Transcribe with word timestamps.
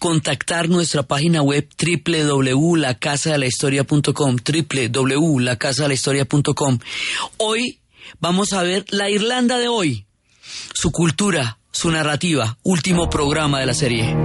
contactar 0.00 0.68
nuestra 0.68 1.04
página 1.04 1.42
web 1.42 1.68
www.lacasadelahistoria.com 1.78 4.36
www.lacasadelahistoria.com 4.36 6.78
Hoy 7.36 7.78
vamos 8.18 8.52
a 8.52 8.64
ver 8.64 8.84
la 8.88 9.08
Irlanda 9.08 9.58
de 9.58 9.68
hoy, 9.68 10.06
su 10.74 10.90
cultura, 10.90 11.58
su 11.70 11.92
narrativa, 11.92 12.58
último 12.64 13.08
programa 13.08 13.60
de 13.60 13.66
la 13.66 13.74
serie. 13.74 14.16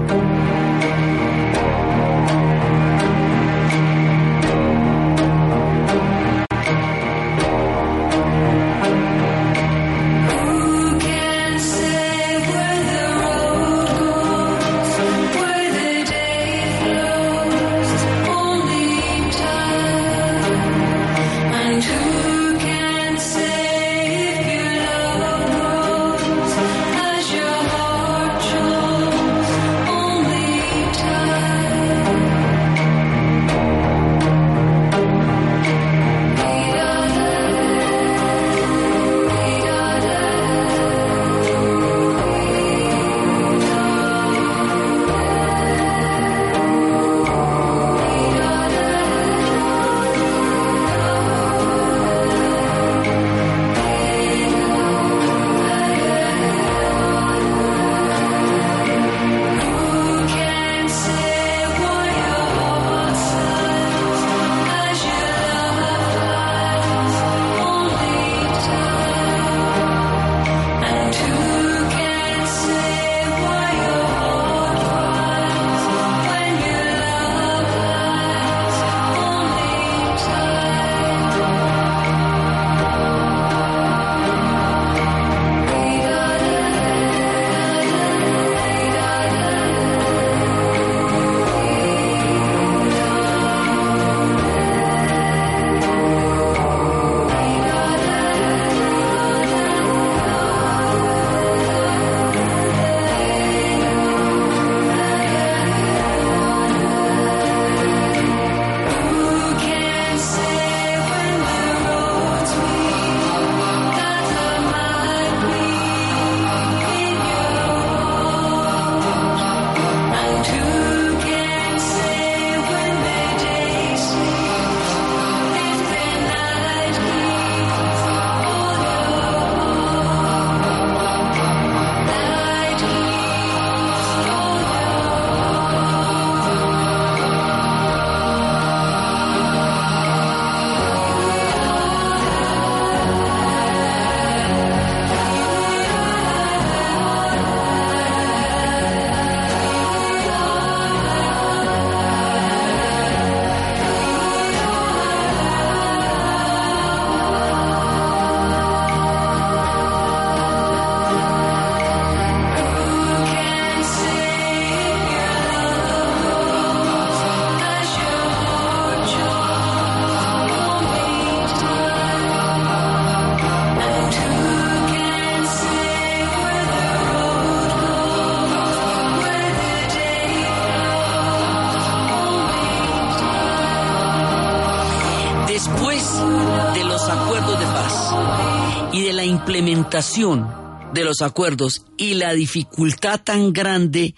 De 190.16 191.04
los 191.04 191.22
acuerdos 191.22 191.82
y 191.98 192.14
la 192.14 192.34
dificultad 192.34 193.20
tan 193.20 193.52
grande 193.52 194.16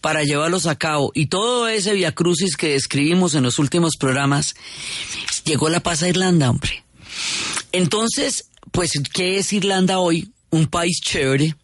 para 0.00 0.22
llevarlos 0.22 0.66
a 0.66 0.76
cabo 0.76 1.10
y 1.12 1.26
todo 1.26 1.66
ese 1.66 1.92
viacrucis 1.92 2.56
que 2.56 2.68
describimos 2.68 3.34
en 3.34 3.42
los 3.42 3.58
últimos 3.58 3.96
programas, 3.98 4.54
llegó 5.44 5.68
la 5.68 5.80
paz 5.80 6.04
a 6.04 6.08
Irlanda, 6.08 6.50
hombre. 6.50 6.84
Entonces, 7.72 8.48
pues, 8.70 8.92
¿qué 9.12 9.38
es 9.38 9.52
Irlanda 9.52 9.98
hoy? 9.98 10.30
Un 10.50 10.68
país 10.68 11.00
chévere, 11.02 11.56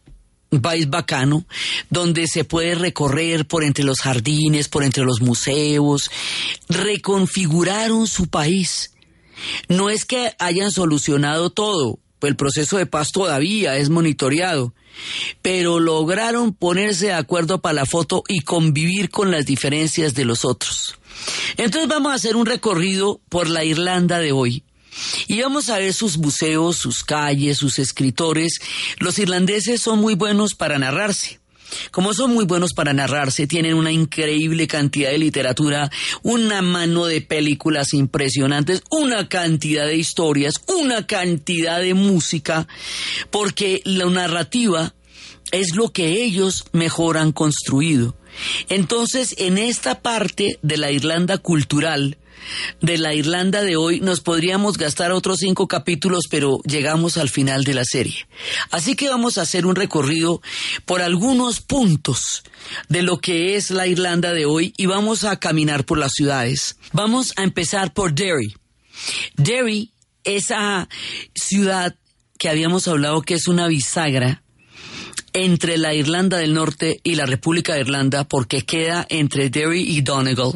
un 0.50 0.60
país 0.60 0.90
bacano, 0.90 1.46
donde 1.88 2.26
se 2.26 2.42
puede 2.42 2.74
recorrer 2.74 3.46
por 3.46 3.62
entre 3.62 3.84
los 3.84 4.00
jardines, 4.00 4.68
por 4.68 4.82
entre 4.82 5.04
los 5.04 5.20
museos, 5.20 6.10
reconfiguraron 6.68 8.08
su 8.08 8.26
país. 8.26 8.90
No 9.68 9.90
es 9.90 10.04
que 10.04 10.34
hayan 10.40 10.72
solucionado 10.72 11.50
todo, 11.50 12.00
el 12.22 12.36
proceso 12.36 12.78
de 12.78 12.86
paz 12.86 13.12
todavía 13.12 13.76
es 13.76 13.90
monitoreado, 13.90 14.74
pero 15.42 15.80
lograron 15.80 16.54
ponerse 16.54 17.06
de 17.06 17.12
acuerdo 17.12 17.60
para 17.60 17.74
la 17.74 17.86
foto 17.86 18.22
y 18.28 18.40
convivir 18.40 19.10
con 19.10 19.30
las 19.30 19.46
diferencias 19.46 20.14
de 20.14 20.24
los 20.24 20.44
otros. 20.44 20.98
Entonces 21.56 21.88
vamos 21.88 22.12
a 22.12 22.16
hacer 22.16 22.36
un 22.36 22.46
recorrido 22.46 23.20
por 23.28 23.48
la 23.48 23.64
Irlanda 23.64 24.18
de 24.18 24.32
hoy. 24.32 24.62
Y 25.26 25.42
vamos 25.42 25.68
a 25.68 25.78
ver 25.78 25.92
sus 25.92 26.16
museos, 26.16 26.76
sus 26.76 27.04
calles, 27.04 27.58
sus 27.58 27.78
escritores. 27.78 28.60
Los 28.98 29.18
irlandeses 29.18 29.82
son 29.82 29.98
muy 29.98 30.14
buenos 30.14 30.54
para 30.54 30.78
narrarse. 30.78 31.38
Como 31.90 32.14
son 32.14 32.32
muy 32.32 32.44
buenos 32.44 32.72
para 32.72 32.92
narrarse, 32.92 33.46
tienen 33.46 33.74
una 33.74 33.92
increíble 33.92 34.66
cantidad 34.66 35.10
de 35.10 35.18
literatura, 35.18 35.90
una 36.22 36.62
mano 36.62 37.06
de 37.06 37.20
películas 37.20 37.92
impresionantes, 37.92 38.82
una 38.90 39.28
cantidad 39.28 39.86
de 39.86 39.96
historias, 39.96 40.54
una 40.66 41.06
cantidad 41.06 41.80
de 41.80 41.94
música, 41.94 42.66
porque 43.30 43.82
la 43.84 44.06
narrativa 44.06 44.94
es 45.52 45.74
lo 45.74 45.92
que 45.92 46.22
ellos 46.22 46.64
mejor 46.72 47.18
han 47.18 47.32
construido. 47.32 48.16
Entonces, 48.68 49.34
en 49.38 49.58
esta 49.58 50.02
parte 50.02 50.58
de 50.62 50.76
la 50.76 50.90
Irlanda 50.90 51.38
cultural, 51.38 52.18
de 52.80 52.98
la 52.98 53.14
Irlanda 53.14 53.62
de 53.62 53.76
hoy, 53.76 54.00
nos 54.00 54.20
podríamos 54.20 54.78
gastar 54.78 55.12
otros 55.12 55.38
cinco 55.38 55.66
capítulos, 55.68 56.24
pero 56.30 56.58
llegamos 56.64 57.16
al 57.16 57.28
final 57.28 57.64
de 57.64 57.74
la 57.74 57.84
serie. 57.84 58.26
Así 58.70 58.96
que 58.96 59.08
vamos 59.08 59.38
a 59.38 59.42
hacer 59.42 59.66
un 59.66 59.76
recorrido 59.76 60.40
por 60.84 61.02
algunos 61.02 61.60
puntos 61.60 62.42
de 62.88 63.02
lo 63.02 63.18
que 63.18 63.56
es 63.56 63.70
la 63.70 63.86
Irlanda 63.86 64.32
de 64.32 64.46
hoy 64.46 64.72
y 64.76 64.86
vamos 64.86 65.24
a 65.24 65.38
caminar 65.38 65.84
por 65.84 65.98
las 65.98 66.12
ciudades. 66.12 66.76
Vamos 66.92 67.32
a 67.36 67.42
empezar 67.42 67.92
por 67.92 68.14
Derry. 68.14 68.54
Derry, 69.36 69.92
esa 70.24 70.88
ciudad 71.34 71.94
que 72.38 72.48
habíamos 72.48 72.88
hablado 72.88 73.22
que 73.22 73.34
es 73.34 73.48
una 73.48 73.68
bisagra 73.68 74.42
entre 75.32 75.76
la 75.76 75.94
Irlanda 75.94 76.38
del 76.38 76.54
Norte 76.54 77.00
y 77.04 77.14
la 77.14 77.26
República 77.26 77.74
de 77.74 77.80
Irlanda 77.80 78.24
porque 78.24 78.62
queda 78.62 79.06
entre 79.10 79.50
Derry 79.50 79.82
y 79.82 80.00
Donegal, 80.00 80.52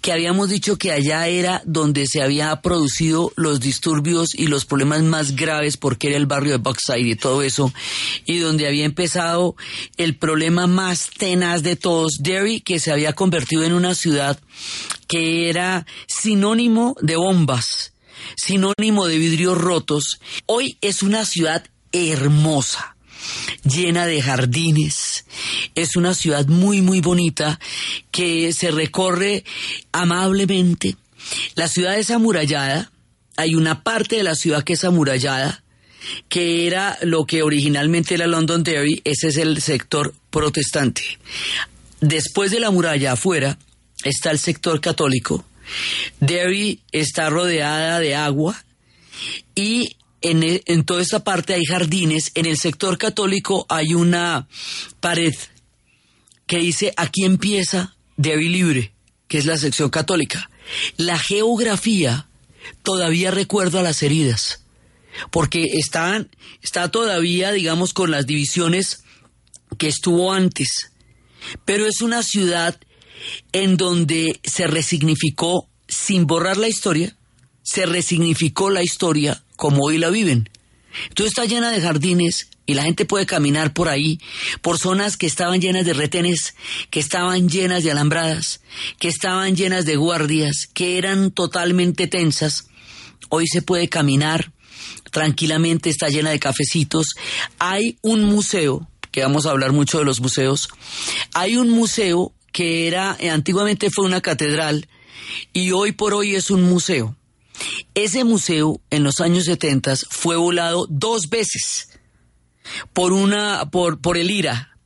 que 0.00 0.12
habíamos 0.12 0.50
dicho 0.50 0.76
que 0.76 0.92
allá 0.92 1.28
era 1.28 1.62
donde 1.64 2.06
se 2.06 2.22
había 2.22 2.54
producido 2.60 3.32
los 3.36 3.60
disturbios 3.60 4.34
y 4.34 4.46
los 4.46 4.64
problemas 4.64 5.02
más 5.02 5.36
graves 5.36 5.76
porque 5.76 6.08
era 6.08 6.16
el 6.16 6.26
barrio 6.26 6.52
de 6.52 6.58
Buckside 6.58 7.06
y 7.06 7.16
todo 7.16 7.42
eso, 7.42 7.72
y 8.24 8.38
donde 8.38 8.66
había 8.66 8.84
empezado 8.84 9.56
el 9.96 10.16
problema 10.16 10.66
más 10.66 11.10
tenaz 11.16 11.62
de 11.62 11.76
todos, 11.76 12.18
Derry, 12.20 12.60
que 12.60 12.78
se 12.78 12.92
había 12.92 13.12
convertido 13.12 13.64
en 13.64 13.72
una 13.72 13.94
ciudad 13.94 14.38
que 15.06 15.48
era 15.48 15.86
sinónimo 16.06 16.96
de 17.00 17.16
bombas, 17.16 17.92
sinónimo 18.36 19.06
de 19.06 19.18
vidrios 19.18 19.56
rotos. 19.56 20.20
Hoy 20.46 20.76
es 20.80 21.02
una 21.02 21.24
ciudad 21.24 21.64
hermosa 21.92 22.97
llena 23.64 24.06
de 24.06 24.22
jardines. 24.22 25.24
Es 25.74 25.96
una 25.96 26.14
ciudad 26.14 26.46
muy, 26.46 26.82
muy 26.82 27.00
bonita 27.00 27.58
que 28.10 28.52
se 28.52 28.70
recorre 28.70 29.44
amablemente. 29.92 30.96
La 31.54 31.68
ciudad 31.68 31.98
es 31.98 32.10
amurallada. 32.10 32.90
Hay 33.36 33.54
una 33.54 33.82
parte 33.82 34.16
de 34.16 34.22
la 34.22 34.34
ciudad 34.34 34.64
que 34.64 34.72
es 34.72 34.84
amurallada, 34.84 35.62
que 36.28 36.66
era 36.66 36.98
lo 37.02 37.26
que 37.26 37.42
originalmente 37.42 38.14
era 38.14 38.26
Londonderry. 38.26 39.02
Ese 39.04 39.28
es 39.28 39.36
el 39.36 39.60
sector 39.60 40.14
protestante. 40.30 41.02
Después 42.00 42.50
de 42.50 42.60
la 42.60 42.70
muralla 42.70 43.12
afuera 43.12 43.58
está 44.04 44.30
el 44.30 44.38
sector 44.38 44.80
católico. 44.80 45.44
Derry 46.20 46.80
está 46.92 47.30
rodeada 47.30 48.00
de 48.00 48.14
agua 48.14 48.64
y 49.54 49.96
en, 50.20 50.42
e- 50.42 50.62
en 50.66 50.84
toda 50.84 51.02
esta 51.02 51.24
parte 51.24 51.54
hay 51.54 51.64
jardines. 51.64 52.32
En 52.34 52.46
el 52.46 52.56
sector 52.56 52.98
católico 52.98 53.66
hay 53.68 53.94
una 53.94 54.48
pared 55.00 55.34
que 56.46 56.58
dice 56.58 56.92
aquí 56.96 57.24
empieza 57.24 57.96
Derry 58.16 58.48
Libre, 58.48 58.92
que 59.28 59.38
es 59.38 59.46
la 59.46 59.58
sección 59.58 59.90
católica. 59.90 60.50
La 60.96 61.18
geografía 61.18 62.28
todavía 62.82 63.30
recuerda 63.30 63.82
las 63.82 64.02
heridas, 64.02 64.64
porque 65.30 65.64
están, 65.74 66.30
está 66.62 66.90
todavía, 66.90 67.52
digamos, 67.52 67.92
con 67.92 68.10
las 68.10 68.26
divisiones 68.26 69.04
que 69.78 69.88
estuvo 69.88 70.32
antes. 70.32 70.90
Pero 71.64 71.86
es 71.86 72.00
una 72.00 72.22
ciudad 72.22 72.78
en 73.52 73.76
donde 73.76 74.40
se 74.42 74.66
resignificó, 74.66 75.68
sin 75.86 76.26
borrar 76.26 76.56
la 76.56 76.68
historia, 76.68 77.16
se 77.62 77.86
resignificó 77.86 78.70
la 78.70 78.82
historia 78.82 79.42
como 79.58 79.84
hoy 79.84 79.98
la 79.98 80.08
viven. 80.08 80.48
Entonces 81.08 81.32
está 81.32 81.44
llena 81.44 81.70
de 81.72 81.82
jardines 81.82 82.48
y 82.64 82.74
la 82.74 82.84
gente 82.84 83.04
puede 83.04 83.26
caminar 83.26 83.74
por 83.74 83.88
ahí, 83.88 84.20
por 84.62 84.78
zonas 84.78 85.16
que 85.16 85.26
estaban 85.26 85.60
llenas 85.60 85.84
de 85.84 85.94
retenes, 85.94 86.54
que 86.90 87.00
estaban 87.00 87.48
llenas 87.48 87.82
de 87.82 87.90
alambradas, 87.90 88.60
que 88.98 89.08
estaban 89.08 89.56
llenas 89.56 89.84
de 89.84 89.96
guardias, 89.96 90.68
que 90.72 90.96
eran 90.96 91.32
totalmente 91.32 92.06
tensas. 92.06 92.68
Hoy 93.30 93.46
se 93.48 93.60
puede 93.60 93.88
caminar 93.88 94.52
tranquilamente, 95.10 95.90
está 95.90 96.08
llena 96.08 96.30
de 96.30 96.38
cafecitos. 96.38 97.16
Hay 97.58 97.98
un 98.00 98.22
museo, 98.22 98.88
que 99.10 99.22
vamos 99.22 99.44
a 99.44 99.50
hablar 99.50 99.72
mucho 99.72 99.98
de 99.98 100.04
los 100.04 100.20
museos, 100.20 100.68
hay 101.34 101.56
un 101.56 101.68
museo 101.68 102.32
que 102.52 102.86
era, 102.86 103.16
eh, 103.18 103.30
antiguamente 103.30 103.90
fue 103.90 104.04
una 104.04 104.20
catedral 104.20 104.86
y 105.52 105.72
hoy 105.72 105.92
por 105.92 106.14
hoy 106.14 106.36
es 106.36 106.50
un 106.50 106.62
museo. 106.62 107.17
Ese 107.94 108.24
museo 108.24 108.80
en 108.90 109.04
los 109.04 109.20
años 109.20 109.44
70 109.44 109.94
fue 110.10 110.36
volado 110.36 110.86
dos 110.88 111.28
veces 111.28 111.88
por 112.92 113.12
una 113.12 113.70
por, 113.70 114.00
por 114.00 114.16
el 114.16 114.30
IRA. 114.30 114.76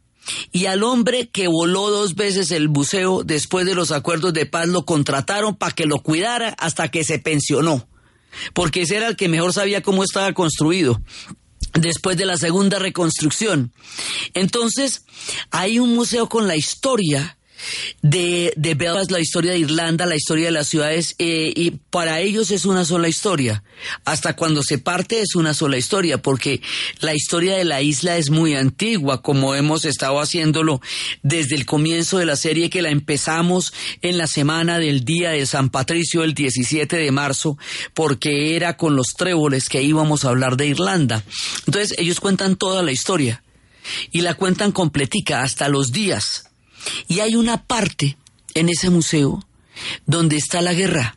Y 0.53 0.67
al 0.67 0.85
hombre 0.85 1.29
que 1.29 1.49
voló 1.49 1.91
dos 1.91 2.15
veces 2.15 2.53
el 2.53 2.69
museo 2.69 3.25
después 3.25 3.67
de 3.67 3.75
los 3.75 3.91
acuerdos 3.91 4.33
de 4.33 4.47
paz 4.47 4.69
lo 4.69 4.85
contrataron 4.85 5.57
para 5.57 5.75
que 5.75 5.87
lo 5.87 5.99
cuidara 5.99 6.51
hasta 6.59 6.89
que 6.89 7.03
se 7.03 7.19
pensionó. 7.19 7.89
Porque 8.55 8.83
ese 8.83 8.97
era 8.97 9.09
el 9.09 9.17
que 9.17 9.29
mejor 9.29 9.53
sabía 9.53 9.83
cómo 9.83 10.05
estaba 10.05 10.33
construido 10.33 11.03
después 11.75 12.17
de 12.17 12.27
la 12.27 12.37
segunda 12.37 12.79
reconstrucción. 12.79 13.73
Entonces, 14.35 15.05
hay 15.51 15.79
un 15.79 15.95
museo 15.95 16.29
con 16.29 16.47
la 16.47 16.57
historia 16.57 17.37
de, 18.03 18.53
de 18.57 18.75
la 19.11 19.21
historia 19.21 19.53
de 19.53 19.59
Irlanda, 19.59 20.07
la 20.07 20.17
historia 20.17 20.47
de 20.47 20.53
las 20.53 20.69
ciudades, 20.69 21.15
eh, 21.19 21.53
y 21.55 21.71
para 21.91 22.21
ellos 22.21 22.51
es 22.51 22.65
una 22.65 22.85
sola 22.85 23.09
historia. 23.09 23.63
Hasta 24.05 24.35
cuando 24.35 24.63
se 24.63 24.79
parte 24.79 25.21
es 25.21 25.35
una 25.35 25.55
sola 25.55 25.77
historia, 25.77 26.21
porque 26.21 26.61
la 27.01 27.15
historia 27.15 27.57
de 27.57 27.65
la 27.65 27.81
isla 27.81 28.17
es 28.17 28.31
muy 28.31 28.55
antigua, 28.55 29.23
como 29.23 29.55
hemos 29.55 29.85
estado 29.85 30.21
haciéndolo 30.21 30.81
desde 31.23 31.55
el 31.55 31.67
comienzo 31.67 32.19
de 32.19 32.27
la 32.27 32.37
serie 32.37 32.71
que 32.71 32.83
la 32.83 32.91
empezamos 32.91 33.73
en 34.03 34.19
la 34.19 34.27
semana 34.27 34.79
del 34.79 35.05
día 35.05 35.31
de 35.31 35.47
San 35.47 35.71
Patricio, 35.71 36.25
el 36.25 36.35
17 36.35 36.97
de 36.97 37.11
marzo, 37.11 37.59
porque 37.95 38.57
era 38.57 38.77
con 38.77 38.97
los 38.97 39.15
tréboles 39.17 39.69
que 39.69 39.83
íbamos 39.83 40.25
a 40.25 40.29
hablar 40.29 40.57
de 40.57 40.67
Irlanda. 40.67 41.23
Entonces 41.67 41.95
ellos 41.99 42.21
cuentan 42.21 42.57
toda 42.57 42.83
la 42.83 42.93
historia 42.93 43.43
y 44.11 44.21
la 44.21 44.35
cuentan 44.35 44.73
completica 44.73 45.43
hasta 45.43 45.69
los 45.69 45.93
días. 45.93 46.52
Y 47.09 47.21
hay 47.21 47.37
una 47.37 47.65
parte 47.65 48.17
en 48.55 48.69
ese 48.69 48.91
museo 48.91 49.47
donde 50.07 50.37
está 50.37 50.61
la 50.63 50.75
guerra, 50.75 51.17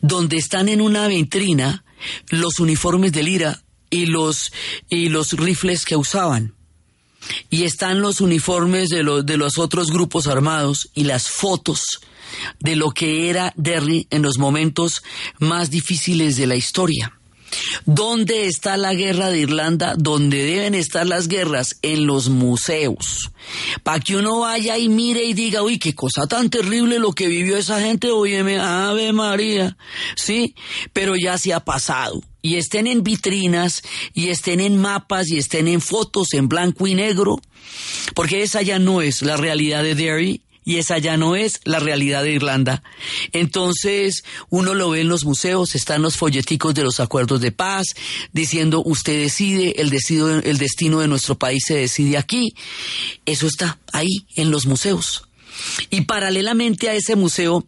donde 0.00 0.36
están 0.36 0.68
en 0.68 0.80
una 0.80 1.06
vitrina 1.08 1.84
los 2.30 2.58
uniformes 2.60 3.12
del 3.12 3.28
IRA 3.28 3.62
y 3.90 4.06
los, 4.06 4.52
y 4.88 5.08
los 5.08 5.32
rifles 5.32 5.84
que 5.84 5.96
usaban. 5.96 6.54
Y 7.50 7.64
están 7.64 8.00
los 8.00 8.20
uniformes 8.20 8.88
de, 8.88 9.22
de 9.24 9.36
los 9.36 9.58
otros 9.58 9.90
grupos 9.90 10.26
armados 10.26 10.90
y 10.94 11.04
las 11.04 11.28
fotos 11.28 12.00
de 12.60 12.76
lo 12.76 12.90
que 12.90 13.28
era 13.28 13.52
Derry 13.56 14.06
en 14.10 14.22
los 14.22 14.38
momentos 14.38 15.02
más 15.38 15.70
difíciles 15.70 16.36
de 16.36 16.46
la 16.46 16.56
historia. 16.56 17.17
¿Dónde 17.84 18.46
está 18.46 18.76
la 18.76 18.94
guerra 18.94 19.30
de 19.30 19.40
Irlanda? 19.40 19.94
Donde 19.96 20.44
deben 20.44 20.74
estar 20.74 21.06
las 21.06 21.28
guerras, 21.28 21.78
en 21.82 22.06
los 22.06 22.28
museos. 22.28 23.30
Para 23.82 24.00
que 24.00 24.16
uno 24.16 24.40
vaya 24.40 24.76
y 24.78 24.88
mire 24.88 25.24
y 25.24 25.34
diga, 25.34 25.62
uy, 25.62 25.78
qué 25.78 25.94
cosa 25.94 26.26
tan 26.26 26.50
terrible 26.50 26.98
lo 26.98 27.12
que 27.12 27.28
vivió 27.28 27.56
esa 27.56 27.80
gente, 27.80 28.10
óyeme, 28.10 28.58
Ave 28.58 29.12
María. 29.12 29.76
Sí, 30.16 30.54
pero 30.92 31.14
ya 31.16 31.38
se 31.38 31.54
ha 31.54 31.60
pasado. 31.60 32.20
Y 32.42 32.56
estén 32.56 32.86
en 32.86 33.02
vitrinas, 33.02 33.82
y 34.14 34.28
estén 34.28 34.60
en 34.60 34.76
mapas, 34.76 35.28
y 35.28 35.38
estén 35.38 35.68
en 35.68 35.80
fotos 35.80 36.34
en 36.34 36.48
blanco 36.48 36.86
y 36.86 36.94
negro, 36.94 37.40
porque 38.14 38.42
esa 38.42 38.62
ya 38.62 38.78
no 38.78 39.02
es 39.02 39.22
la 39.22 39.36
realidad 39.36 39.82
de 39.82 39.94
Derry, 39.94 40.42
y 40.68 40.76
esa 40.76 40.98
ya 40.98 41.16
no 41.16 41.34
es 41.34 41.62
la 41.64 41.80
realidad 41.80 42.22
de 42.22 42.32
Irlanda. 42.32 42.82
Entonces, 43.32 44.22
uno 44.50 44.74
lo 44.74 44.90
ve 44.90 45.00
en 45.00 45.08
los 45.08 45.24
museos, 45.24 45.74
están 45.74 46.02
los 46.02 46.18
folleticos 46.18 46.74
de 46.74 46.82
los 46.82 47.00
acuerdos 47.00 47.40
de 47.40 47.52
paz, 47.52 47.86
diciendo 48.34 48.82
usted 48.84 49.18
decide, 49.18 49.80
el, 49.80 49.90
el 50.44 50.58
destino 50.58 51.00
de 51.00 51.08
nuestro 51.08 51.38
país 51.38 51.62
se 51.66 51.74
decide 51.74 52.18
aquí. 52.18 52.54
Eso 53.24 53.46
está 53.46 53.78
ahí 53.94 54.26
en 54.36 54.50
los 54.50 54.66
museos. 54.66 55.26
Y 55.88 56.02
paralelamente 56.02 56.90
a 56.90 56.92
ese 56.92 57.16
museo 57.16 57.66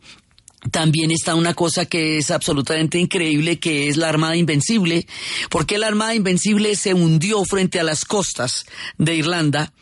también 0.70 1.10
está 1.10 1.34
una 1.36 1.54
cosa 1.54 1.86
que 1.86 2.18
es 2.18 2.30
absolutamente 2.30 2.98
increíble, 2.98 3.58
que 3.58 3.88
es 3.88 3.96
la 3.96 4.10
Armada 4.10 4.36
Invencible, 4.36 5.06
porque 5.48 5.78
la 5.78 5.86
Armada 5.86 6.14
Invencible 6.14 6.76
se 6.76 6.92
hundió 6.92 7.46
frente 7.46 7.80
a 7.80 7.82
las 7.82 8.04
costas 8.04 8.66
de 8.98 9.14
Irlanda 9.14 9.72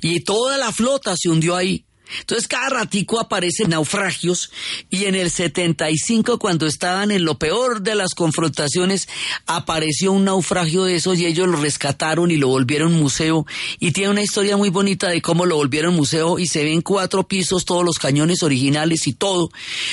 y 0.00 0.20
toda 0.20 0.56
la 0.56 0.72
flota 0.72 1.14
se 1.18 1.28
hundió 1.28 1.54
ahí. 1.54 1.84
Entonces 2.20 2.48
cada 2.48 2.68
ratico 2.68 3.20
aparecen 3.20 3.70
naufragios 3.70 4.50
y 4.90 5.04
en 5.06 5.14
el 5.14 5.30
75 5.30 6.38
cuando 6.38 6.66
estaban 6.66 7.10
en 7.10 7.24
lo 7.24 7.38
peor 7.38 7.82
de 7.82 7.94
las 7.94 8.14
confrontaciones 8.14 9.08
apareció 9.46 10.12
un 10.12 10.24
naufragio 10.24 10.84
de 10.84 10.96
esos 10.96 11.18
y 11.18 11.26
ellos 11.26 11.48
lo 11.48 11.60
rescataron 11.60 12.30
y 12.30 12.36
lo 12.36 12.48
volvieron 12.48 12.92
museo. 12.92 13.46
Y 13.78 13.92
tiene 13.92 14.10
una 14.10 14.22
historia 14.22 14.56
muy 14.56 14.70
bonita 14.70 15.08
de 15.08 15.22
cómo 15.22 15.46
lo 15.46 15.56
volvieron 15.56 15.94
museo 15.94 16.38
y 16.38 16.46
se 16.46 16.64
ven 16.64 16.82
cuatro 16.82 17.26
pisos 17.26 17.64
todos 17.64 17.84
los 17.84 17.98
cañones 17.98 18.42
originales 18.42 19.06
y 19.06 19.12
todo 19.12 19.50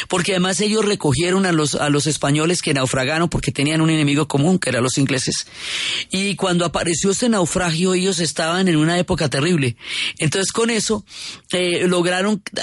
porque 0.08 0.34
además 0.34 0.60
ellos 0.62 0.86
recogieron 0.86 1.46
a 1.46 1.52
los 1.52 1.76
a 1.76 1.90
los 1.90 2.08
españoles 2.08 2.62
que 2.62 2.74
naufragaron 2.74 3.30
porque 3.30 3.52
tenían 3.52 3.82
un 3.82 3.90
enemigo 3.90 4.28
común 4.28 4.60
que 4.60 4.70
eran 4.70 4.84
los 4.84 4.98
ingleses. 4.98 5.48
Y 6.12 6.36
cuando 6.36 6.66
apareció 6.66 7.12
este 7.12 7.30
naufragio 7.30 7.94
ellos 7.94 8.20
estaban 8.20 8.68
en 8.68 8.76
una 8.76 8.98
época 8.98 9.30
terrible. 9.30 9.76
Entonces 10.18 10.52
con 10.52 10.70
eso 10.70 11.06
eh, 11.52 11.88
lograron 11.88 12.09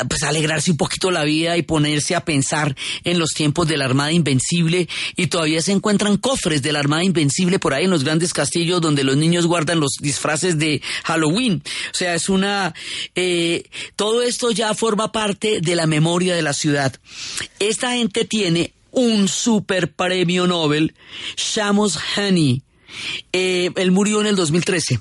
pues 0.08 0.22
alegrarse 0.22 0.70
un 0.70 0.76
poquito 0.76 1.10
la 1.10 1.24
vida 1.24 1.56
y 1.56 1.62
ponerse 1.62 2.14
a 2.14 2.24
pensar 2.24 2.76
en 3.04 3.18
los 3.18 3.30
tiempos 3.30 3.68
de 3.68 3.76
la 3.76 3.84
Armada 3.84 4.12
Invencible 4.12 4.88
y 5.16 5.26
todavía 5.28 5.62
se 5.62 5.72
encuentran 5.72 6.16
cofres 6.16 6.62
de 6.62 6.72
la 6.72 6.80
Armada 6.80 7.04
Invencible 7.04 7.58
por 7.58 7.74
ahí 7.74 7.84
en 7.84 7.90
los 7.90 8.04
grandes 8.04 8.32
castillos 8.32 8.80
donde 8.80 9.04
los 9.04 9.16
niños 9.16 9.46
guardan 9.46 9.80
los 9.80 9.92
disfraces 10.00 10.58
de 10.58 10.82
Halloween. 11.04 11.62
O 11.92 11.94
sea, 11.94 12.14
es 12.14 12.28
una... 12.28 12.74
eh, 13.14 13.64
todo 13.96 14.22
esto 14.22 14.50
ya 14.50 14.74
forma 14.74 15.12
parte 15.12 15.60
de 15.60 15.76
la 15.76 15.86
memoria 15.86 16.34
de 16.34 16.42
la 16.42 16.52
ciudad. 16.52 16.94
Esta 17.58 17.92
gente 17.92 18.24
tiene 18.24 18.72
un 18.90 19.28
super 19.28 19.92
premio 19.92 20.46
Nobel, 20.46 20.94
Shamos 21.36 21.98
Hani. 22.16 22.62
Eh, 23.32 23.70
él 23.76 23.90
murió 23.90 24.20
en 24.20 24.26
el 24.26 24.36
2013. 24.36 25.00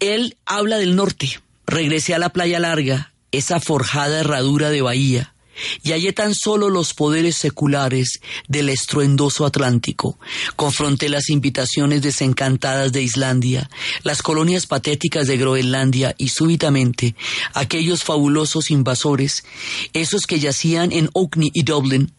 Él 0.00 0.36
habla 0.44 0.78
del 0.78 0.96
norte. 0.96 1.40
Regresé 1.66 2.14
a 2.14 2.18
la 2.18 2.30
playa 2.30 2.60
larga, 2.60 3.12
esa 3.32 3.60
forjada 3.60 4.20
herradura 4.20 4.70
de 4.70 4.82
bahía, 4.82 5.34
y 5.82 5.92
hallé 5.92 6.12
tan 6.12 6.34
solo 6.34 6.70
los 6.70 6.94
poderes 6.94 7.36
seculares 7.36 8.20
del 8.48 8.68
estruendoso 8.68 9.46
Atlántico. 9.46 10.18
Confronté 10.56 11.08
las 11.08 11.30
invitaciones 11.30 12.02
desencantadas 12.02 12.92
de 12.92 13.02
Islandia, 13.02 13.70
las 14.02 14.22
colonias 14.22 14.66
patéticas 14.66 15.26
de 15.26 15.36
Groenlandia 15.36 16.14
y 16.18 16.28
súbitamente 16.28 17.14
aquellos 17.54 18.04
fabulosos 18.04 18.70
invasores, 18.70 19.44
esos 19.92 20.26
que 20.26 20.38
yacían 20.38 20.92
en 20.92 21.10
Orkney 21.12 21.50
y 21.52 21.62
Dublin, 21.62 22.12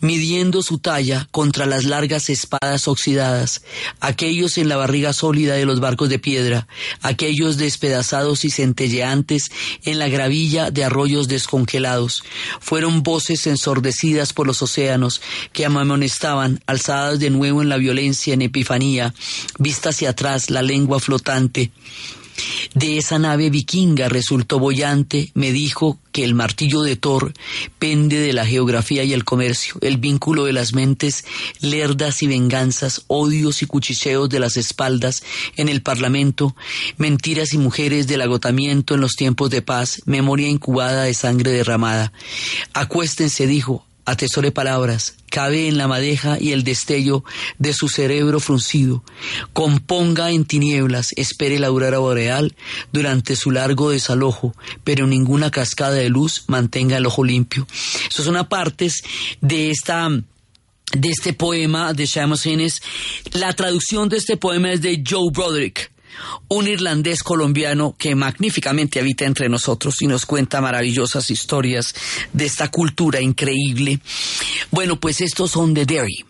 midiendo 0.00 0.62
su 0.62 0.78
talla 0.78 1.28
contra 1.30 1.66
las 1.66 1.84
largas 1.84 2.30
espadas 2.30 2.88
oxidadas, 2.88 3.62
aquellos 4.00 4.58
en 4.58 4.68
la 4.68 4.76
barriga 4.76 5.12
sólida 5.12 5.54
de 5.54 5.64
los 5.64 5.80
barcos 5.80 6.08
de 6.08 6.18
piedra, 6.18 6.66
aquellos 7.00 7.56
despedazados 7.56 8.44
y 8.44 8.50
centelleantes 8.50 9.50
en 9.84 9.98
la 9.98 10.08
gravilla 10.08 10.70
de 10.70 10.84
arroyos 10.84 11.28
descongelados, 11.28 12.22
fueron 12.76 13.02
voces 13.02 13.46
ensordecidas 13.46 14.34
por 14.34 14.46
los 14.46 14.60
océanos 14.60 15.22
que 15.54 15.64
amonestaban, 15.64 16.60
alzadas 16.66 17.18
de 17.18 17.30
nuevo 17.30 17.62
en 17.62 17.70
la 17.70 17.78
violencia 17.78 18.34
en 18.34 18.42
epifanía, 18.42 19.14
vista 19.58 19.88
hacia 19.88 20.10
atrás 20.10 20.50
la 20.50 20.60
lengua 20.60 21.00
flotante, 21.00 21.70
de 22.74 22.98
esa 22.98 23.18
nave 23.18 23.50
vikinga 23.50 24.08
resultó 24.08 24.58
bollante, 24.58 25.30
me 25.34 25.52
dijo 25.52 25.98
que 26.12 26.24
el 26.24 26.34
martillo 26.34 26.82
de 26.82 26.96
Thor 26.96 27.32
pende 27.78 28.18
de 28.18 28.32
la 28.32 28.46
geografía 28.46 29.04
y 29.04 29.12
el 29.12 29.24
comercio, 29.24 29.76
el 29.80 29.98
vínculo 29.98 30.44
de 30.44 30.52
las 30.52 30.72
mentes, 30.72 31.24
lerdas 31.60 32.22
y 32.22 32.26
venganzas, 32.26 33.02
odios 33.06 33.62
y 33.62 33.66
cuchicheos 33.66 34.28
de 34.28 34.40
las 34.40 34.56
espaldas 34.56 35.22
en 35.56 35.68
el 35.68 35.82
Parlamento, 35.82 36.56
mentiras 36.96 37.52
y 37.52 37.58
mujeres 37.58 38.06
del 38.06 38.22
agotamiento 38.22 38.94
en 38.94 39.00
los 39.00 39.12
tiempos 39.16 39.50
de 39.50 39.62
paz, 39.62 40.02
memoria 40.06 40.48
incubada 40.48 41.04
de 41.04 41.14
sangre 41.14 41.50
derramada. 41.52 42.12
Acuéstense, 42.72 43.46
dijo, 43.46 43.84
atesore 44.06 44.52
palabras, 44.52 45.16
cabe 45.36 45.68
en 45.68 45.76
la 45.76 45.86
madeja 45.86 46.38
y 46.40 46.52
el 46.52 46.64
destello 46.64 47.22
de 47.58 47.74
su 47.74 47.90
cerebro 47.90 48.40
fruncido, 48.40 49.04
componga 49.52 50.30
en 50.30 50.46
tinieblas, 50.46 51.12
espere 51.16 51.58
la 51.58 51.66
aurora 51.66 51.98
boreal 51.98 52.56
durante 52.90 53.36
su 53.36 53.50
largo 53.50 53.90
desalojo, 53.90 54.54
pero 54.82 55.06
ninguna 55.06 55.50
cascada 55.50 55.96
de 55.96 56.08
luz 56.08 56.44
mantenga 56.46 56.96
el 56.96 57.04
ojo 57.04 57.22
limpio. 57.22 57.66
Esas 58.10 58.24
son 58.24 58.42
partes 58.48 59.02
de 59.42 59.70
esta 59.70 60.08
de 60.08 61.08
este 61.10 61.34
poema 61.34 61.92
de 61.92 62.06
Seamus 62.06 62.46
Innes. 62.46 62.80
La 63.32 63.52
traducción 63.52 64.08
de 64.08 64.16
este 64.16 64.38
poema 64.38 64.72
es 64.72 64.80
de 64.80 65.04
Joe 65.06 65.30
Broderick 65.30 65.90
un 66.48 66.66
irlandés 66.66 67.22
colombiano 67.22 67.94
que 67.98 68.14
magníficamente 68.14 69.00
habita 69.00 69.24
entre 69.24 69.48
nosotros 69.48 70.00
y 70.02 70.06
nos 70.06 70.26
cuenta 70.26 70.60
maravillosas 70.60 71.30
historias 71.30 71.94
de 72.32 72.46
esta 72.46 72.70
cultura 72.70 73.20
increíble. 73.20 74.00
Bueno, 74.70 74.98
pues 74.98 75.20
estos 75.20 75.52
son 75.52 75.74
de 75.74 75.86
Derry. 75.86 76.24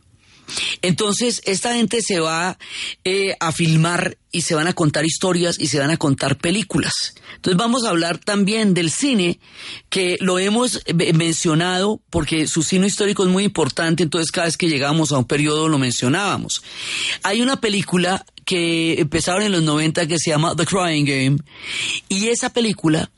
Entonces, 0.82 1.42
esta 1.44 1.74
gente 1.74 2.02
se 2.02 2.20
va 2.20 2.58
eh, 3.04 3.36
a 3.40 3.52
filmar 3.52 4.16
y 4.32 4.42
se 4.42 4.54
van 4.54 4.66
a 4.66 4.74
contar 4.74 5.06
historias 5.06 5.58
y 5.58 5.68
se 5.68 5.78
van 5.78 5.90
a 5.90 5.96
contar 5.96 6.36
películas. 6.36 7.14
Entonces 7.36 7.56
vamos 7.56 7.84
a 7.84 7.90
hablar 7.90 8.18
también 8.18 8.74
del 8.74 8.90
cine, 8.90 9.40
que 9.88 10.18
lo 10.20 10.38
hemos 10.38 10.82
mencionado 11.14 12.02
porque 12.10 12.46
su 12.46 12.62
cine 12.62 12.86
histórico 12.86 13.24
es 13.24 13.30
muy 13.30 13.44
importante, 13.44 14.02
entonces 14.02 14.30
cada 14.30 14.46
vez 14.46 14.56
que 14.56 14.68
llegamos 14.68 15.12
a 15.12 15.18
un 15.18 15.24
periodo 15.24 15.68
lo 15.68 15.78
mencionábamos. 15.78 16.62
Hay 17.22 17.40
una 17.40 17.60
película 17.60 18.26
que 18.44 19.00
empezaron 19.00 19.42
en 19.42 19.52
los 19.52 19.62
90 19.62 20.06
que 20.06 20.18
se 20.18 20.30
llama 20.30 20.54
The 20.54 20.66
Crying 20.66 21.04
Game 21.04 21.38
y 22.08 22.28
esa 22.28 22.50
película 22.50 23.10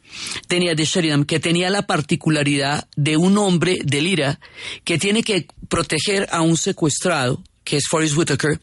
tenía 0.46 0.74
de 0.74 0.84
Sheridan 0.84 1.24
que 1.24 1.40
tenía 1.40 1.70
la 1.70 1.86
particularidad 1.86 2.88
de 2.96 3.16
un 3.16 3.38
hombre 3.38 3.78
de 3.84 4.00
Lira 4.00 4.40
que 4.84 4.98
tiene 4.98 5.22
que 5.22 5.46
proteger 5.68 6.28
a 6.30 6.40
un 6.42 6.56
secuestrado 6.56 7.42
que 7.64 7.76
es 7.76 7.88
Forrest 7.88 8.16
Whitaker 8.16 8.60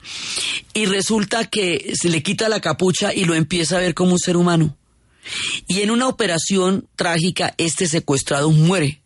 y 0.74 0.86
resulta 0.86 1.46
que 1.46 1.94
se 1.94 2.10
le 2.10 2.24
quita 2.24 2.50
la 2.50 2.60
capucha 2.60 3.14
y 3.14 3.26
lo 3.26 3.36
empieza 3.36 3.78
a 3.78 3.82
ver 3.82 3.94
como 3.94 4.14
un 4.14 4.20
ser 4.20 4.38
humano 4.38 4.76
y 5.68 5.82
en 5.82 5.92
una 5.92 6.08
operación 6.08 6.88
trágica 6.96 7.54
este 7.58 7.88
secuestrado 7.88 8.52
muere 8.52 9.02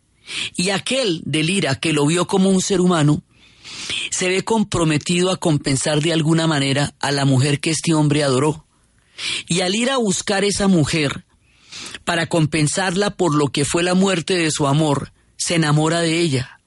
y 0.56 0.70
aquel 0.70 1.22
de 1.24 1.42
Lira 1.42 1.74
que 1.74 1.92
lo 1.92 2.06
vio 2.06 2.26
como 2.26 2.50
un 2.50 2.60
ser 2.60 2.80
humano 2.80 3.22
se 4.10 4.28
ve 4.28 4.42
comprometido 4.42 5.30
a 5.30 5.36
compensar 5.36 6.00
de 6.00 6.12
alguna 6.12 6.46
manera 6.46 6.94
a 7.00 7.12
la 7.12 7.24
mujer 7.24 7.60
que 7.60 7.70
este 7.70 7.94
hombre 7.94 8.22
adoró. 8.22 8.66
Y 9.48 9.60
al 9.60 9.74
ir 9.74 9.90
a 9.90 9.98
buscar 9.98 10.44
esa 10.44 10.68
mujer 10.68 11.24
para 12.04 12.26
compensarla 12.26 13.10
por 13.10 13.34
lo 13.34 13.48
que 13.48 13.64
fue 13.64 13.82
la 13.82 13.94
muerte 13.94 14.34
de 14.34 14.50
su 14.50 14.66
amor, 14.66 15.12
se 15.36 15.56
enamora 15.56 16.00
de 16.00 16.20
ella, 16.20 16.60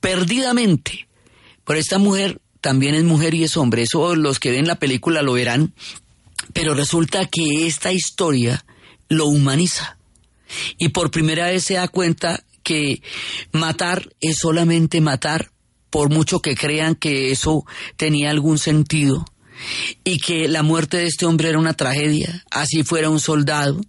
perdidamente. 0.00 1.08
Pero 1.64 1.78
esta 1.78 1.98
mujer 1.98 2.40
también 2.60 2.94
es 2.94 3.04
mujer 3.04 3.34
y 3.34 3.44
es 3.44 3.56
hombre, 3.56 3.82
eso 3.82 4.14
los 4.14 4.38
que 4.38 4.50
ven 4.50 4.66
la 4.66 4.78
película 4.78 5.22
lo 5.22 5.34
verán, 5.34 5.74
pero 6.52 6.74
resulta 6.74 7.26
que 7.26 7.66
esta 7.66 7.92
historia 7.92 8.64
lo 9.08 9.26
humaniza. 9.26 9.98
Y 10.78 10.88
por 10.88 11.10
primera 11.10 11.46
vez 11.46 11.64
se 11.64 11.74
da 11.74 11.88
cuenta 11.88 12.42
que 12.62 13.02
matar 13.52 14.10
es 14.20 14.38
solamente 14.38 15.00
matar 15.00 15.50
por 15.90 16.10
mucho 16.10 16.40
que 16.40 16.54
crean 16.54 16.94
que 16.94 17.30
eso 17.30 17.64
tenía 17.96 18.30
algún 18.30 18.58
sentido 18.58 19.24
y 20.04 20.18
que 20.18 20.48
la 20.48 20.62
muerte 20.62 20.98
de 20.98 21.06
este 21.06 21.26
hombre 21.26 21.48
era 21.48 21.58
una 21.58 21.74
tragedia, 21.74 22.44
así 22.50 22.82
fuera 22.82 23.10
un 23.10 23.20
soldado. 23.20 23.80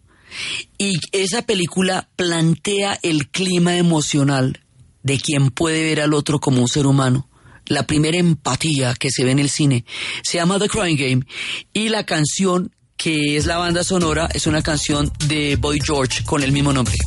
Y 0.78 0.94
esa 1.12 1.42
película 1.44 2.10
plantea 2.16 3.00
el 3.04 3.30
clima 3.30 3.78
emocional 3.78 4.60
de 5.04 5.20
quien 5.20 5.52
puede 5.52 5.84
ver 5.84 6.02
al 6.02 6.14
otro 6.14 6.40
como 6.40 6.62
un 6.62 6.68
ser 6.68 6.86
humano. 6.86 7.28
La 7.66 7.88
primera 7.88 8.18
empatía 8.18 8.94
que 8.96 9.12
se 9.12 9.24
ve 9.24 9.32
en 9.32 9.40
el 9.40 9.50
cine 9.50 9.86
se 10.24 10.38
llama 10.38 10.60
The 10.60 10.68
Crying 10.68 10.98
Game 10.98 11.26
y 11.74 11.90
la 11.90 12.06
canción 12.06 12.72
que 12.98 13.36
es 13.38 13.46
la 13.46 13.58
banda 13.58 13.84
sonora 13.84 14.30
es 14.34 14.46
una 14.46 14.62
canción 14.62 15.12
de 15.28 15.56
Boy 15.56 15.80
George 15.84 16.24
con 16.24 16.44
el 16.44 16.52
mismo 16.52 16.72
nombre. 16.72 16.98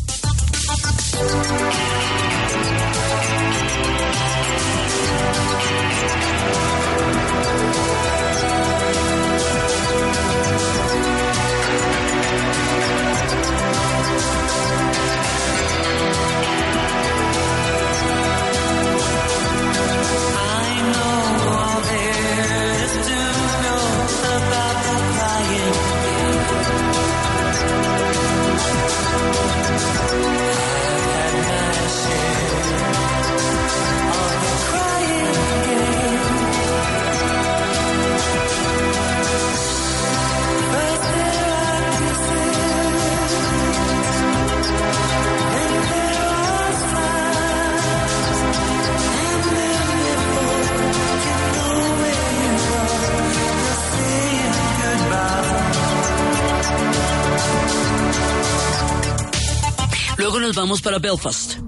Belfast. 60.98 61.58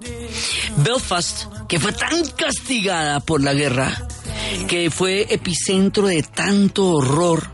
Belfast, 0.78 1.45
que 1.68 1.80
fue 1.80 1.92
tan 1.92 2.26
castigada 2.30 3.21
por 3.21 3.42
la 3.42 3.54
guerra, 3.54 4.06
que 4.68 4.90
fue 4.90 5.26
epicentro 5.30 6.06
de 6.06 6.23
tanto 6.23 6.87
horror, 6.87 7.50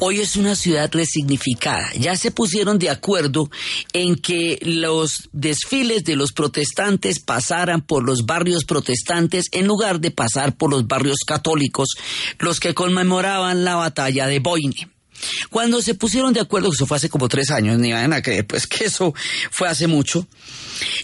hoy 0.00 0.20
es 0.20 0.36
una 0.36 0.54
ciudad 0.56 0.90
resignificada. 0.92 1.92
Ya 1.98 2.16
se 2.16 2.30
pusieron 2.30 2.78
de 2.78 2.90
acuerdo 2.90 3.50
en 3.92 4.16
que 4.16 4.58
los 4.62 5.28
desfiles 5.32 6.04
de 6.04 6.16
los 6.16 6.32
protestantes 6.32 7.20
pasaran 7.20 7.82
por 7.82 8.04
los 8.04 8.26
barrios 8.26 8.64
protestantes 8.64 9.46
en 9.52 9.66
lugar 9.66 10.00
de 10.00 10.10
pasar 10.10 10.56
por 10.56 10.70
los 10.70 10.86
barrios 10.86 11.18
católicos, 11.26 11.88
los 12.38 12.60
que 12.60 12.74
conmemoraban 12.74 13.64
la 13.64 13.76
batalla 13.76 14.26
de 14.26 14.40
Boyne. 14.40 14.88
Cuando 15.50 15.82
se 15.82 15.94
pusieron 15.94 16.32
de 16.32 16.40
acuerdo, 16.40 16.70
eso 16.72 16.86
fue 16.86 16.96
hace 16.96 17.08
como 17.08 17.28
tres 17.28 17.50
años, 17.50 17.78
ni 17.78 17.92
vayan 17.92 18.12
a 18.12 18.22
creer, 18.22 18.46
pues 18.46 18.66
que 18.66 18.84
eso 18.84 19.14
fue 19.50 19.68
hace 19.68 19.86
mucho, 19.86 20.26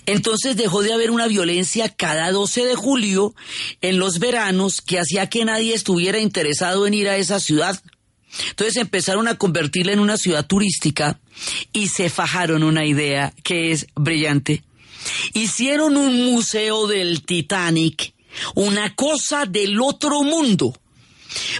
entonces 0.06 0.56
dejó 0.56 0.82
de 0.82 0.92
haber 0.92 1.10
una 1.10 1.26
violencia 1.26 1.88
cada 1.88 2.30
12 2.32 2.64
de 2.64 2.74
julio 2.74 3.34
en 3.80 3.98
los 3.98 4.18
veranos 4.18 4.80
que 4.80 4.98
hacía 4.98 5.28
que 5.28 5.44
nadie 5.44 5.74
estuviera 5.74 6.18
interesado 6.18 6.86
en 6.86 6.94
ir 6.94 7.08
a 7.08 7.16
esa 7.16 7.40
ciudad. 7.40 7.80
Entonces 8.50 8.76
empezaron 8.76 9.26
a 9.26 9.38
convertirla 9.38 9.92
en 9.92 10.00
una 10.00 10.18
ciudad 10.18 10.46
turística 10.46 11.18
y 11.72 11.88
se 11.88 12.10
fajaron 12.10 12.62
una 12.62 12.84
idea 12.84 13.32
que 13.42 13.72
es 13.72 13.86
brillante. 13.94 14.62
Hicieron 15.32 15.96
un 15.96 16.24
museo 16.26 16.86
del 16.86 17.22
Titanic, 17.22 18.12
una 18.54 18.94
cosa 18.94 19.46
del 19.46 19.80
otro 19.80 20.22
mundo 20.22 20.74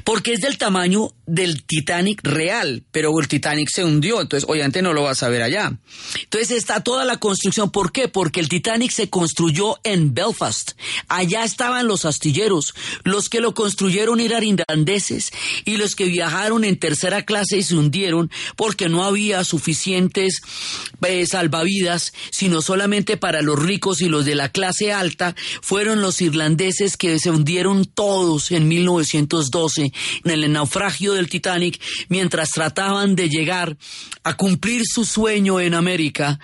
porque 0.05 0.35
es 0.35 0.41
del 0.41 0.59
tamaño 0.59 1.12
del 1.28 1.62
Titanic 1.64 2.20
real, 2.25 2.82
pero 2.90 3.12
el 3.20 3.28
Titanic 3.28 3.68
se 3.68 3.85
hundió, 3.85 4.20
entonces 4.20 4.49
obviamente 4.49 4.80
no 4.80 4.94
lo 4.94 5.02
vas 5.02 5.23
a 5.23 5.28
ver 5.28 5.42
allá. 5.42 5.78
Entonces 6.23 6.50
está 6.52 6.82
toda 6.82 7.04
la 7.04 7.18
construcción, 7.18 7.70
¿por 7.70 7.92
qué? 7.92 8.08
Porque 8.08 8.40
el 8.40 8.49
Titanic 8.49 8.90
se 8.90 9.11
construyó 9.11 9.78
en 9.85 10.14
Belfast, 10.14 10.73
allá 11.08 11.44
estaban 11.44 11.87
los 11.87 12.06
astilleros, 12.06 12.75
los 13.04 13.28
que 13.28 13.40
lo 13.40 13.52
construyeron 13.52 14.20
eran 14.20 14.42
irlandeses 14.42 15.30
y 15.66 15.76
los 15.76 15.94
que 15.94 16.06
viajaron 16.06 16.64
en 16.64 16.78
tercera 16.78 17.25
clase 17.25 17.58
y 17.58 17.62
se 17.62 17.76
hundieron 17.76 18.30
porque 18.56 18.88
no 18.88 19.04
había 19.04 19.44
suficientes 19.44 20.40
eh, 21.06 21.26
salvavidas, 21.26 22.14
sino 22.30 22.62
solamente 22.62 23.18
para 23.18 23.42
los 23.42 23.58
ricos 23.58 24.00
y 24.00 24.08
los 24.08 24.25
de 24.25 24.35
la 24.35 24.50
clase 24.50 24.92
alta, 24.92 25.37
fueron 25.61 26.00
los 26.00 26.23
irlandeses 26.23 26.97
que 26.97 27.18
se 27.18 27.30
hundieron 27.30 27.85
todos 27.85 28.50
en 28.50 28.66
1912 28.66 29.92
en 30.25 30.30
el 30.30 30.50
naufragio 30.50 31.18
del 31.19 31.29
Titanic 31.29 31.81
mientras 32.09 32.51
trataban 32.51 33.15
de 33.15 33.29
llegar 33.29 33.77
a 34.25 34.37
cumplir 34.37 34.83
su 34.85 35.05
sueño 35.05 35.61
en 35.61 35.75
América 35.75 36.39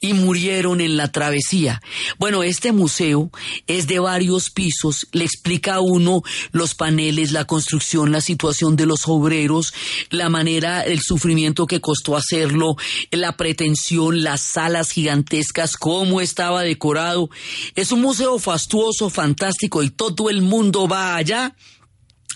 y 0.00 0.14
murieron 0.14 0.80
en 0.80 0.96
la 0.96 1.12
travesía. 1.12 1.80
Bueno, 2.18 2.42
este 2.42 2.72
museo 2.72 3.30
es 3.66 3.86
de 3.86 3.98
varios 3.98 4.50
pisos, 4.50 5.06
le 5.12 5.24
explica 5.24 5.74
a 5.74 5.80
uno 5.80 6.22
los 6.52 6.74
paneles, 6.74 7.32
la 7.32 7.46
construcción, 7.46 8.12
la 8.12 8.20
situación 8.20 8.76
de 8.76 8.86
los 8.86 9.00
obreros, 9.06 9.72
la 10.10 10.28
manera, 10.28 10.82
el 10.82 11.00
sufrimiento 11.00 11.66
que 11.66 11.80
costó 11.80 12.16
hacerlo, 12.16 12.76
la 13.10 13.36
pretensión, 13.36 14.22
las 14.22 14.40
salas 14.40 14.90
gigantescas, 14.90 15.76
cómo 15.76 16.20
estaba 16.20 16.62
decorado. 16.62 17.30
Es 17.74 17.92
un 17.92 18.02
museo 18.02 18.38
fastuoso, 18.38 19.10
fantástico 19.10 19.82
y 19.82 19.90
todo 19.90 20.30
el 20.30 20.42
mundo 20.42 20.88
va 20.88 21.16
allá 21.16 21.54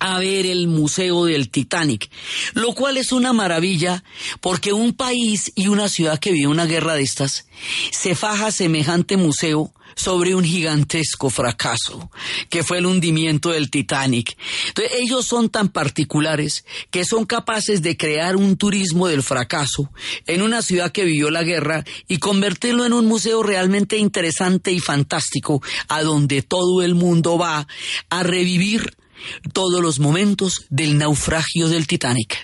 a 0.01 0.19
ver 0.19 0.47
el 0.47 0.67
Museo 0.69 1.25
del 1.25 1.51
Titanic, 1.51 2.11
lo 2.55 2.75
cual 2.75 2.97
es 2.97 3.13
una 3.13 3.33
maravilla 3.33 4.05
porque 4.41 4.73
un 4.73 4.93
país 4.93 5.53
y 5.55 5.69
una 5.69 5.89
ciudad 5.89 6.19
que 6.19 6.33
vive 6.33 6.47
una 6.49 6.67
guerra 6.67 6.95
de 6.95 7.03
estas 7.03 7.47
se 7.91 8.15
faja 8.15 8.51
semejante 8.51 9.17
museo 9.17 9.73
sobre 9.97 10.35
un 10.35 10.45
gigantesco 10.45 11.31
fracaso, 11.31 12.11
que 12.51 12.65
fue 12.65 12.79
el 12.79 12.87
hundimiento 12.87 13.51
del 13.51 13.71
Titanic. 13.71 14.37
Entonces, 14.69 14.99
ellos 14.99 15.25
son 15.25 15.49
tan 15.49 15.69
particulares 15.69 16.65
que 16.91 17.05
son 17.05 17.25
capaces 17.27 17.83
de 17.83 17.97
crear 17.97 18.37
un 18.37 18.57
turismo 18.57 19.07
del 19.07 19.23
fracaso 19.23 19.91
en 20.27 20.43
una 20.43 20.63
ciudad 20.63 20.93
que 20.93 21.05
vivió 21.05 21.31
la 21.31 21.43
guerra 21.43 21.85
y 22.09 22.19
convertirlo 22.19 22.85
en 22.85 22.93
un 22.93 23.07
museo 23.07 23.43
realmente 23.43 23.97
interesante 23.97 24.73
y 24.73 24.81
fantástico, 24.81 25.63
a 25.89 26.03
donde 26.03 26.43
todo 26.43 26.83
el 26.83 26.95
mundo 26.95 27.39
va 27.39 27.67
a 28.11 28.23
revivir 28.23 28.97
todos 29.53 29.81
los 29.81 29.99
momentos 29.99 30.67
del 30.71 30.99
naufragio 30.99 31.69
del 31.69 31.87
Titanic. 31.87 32.41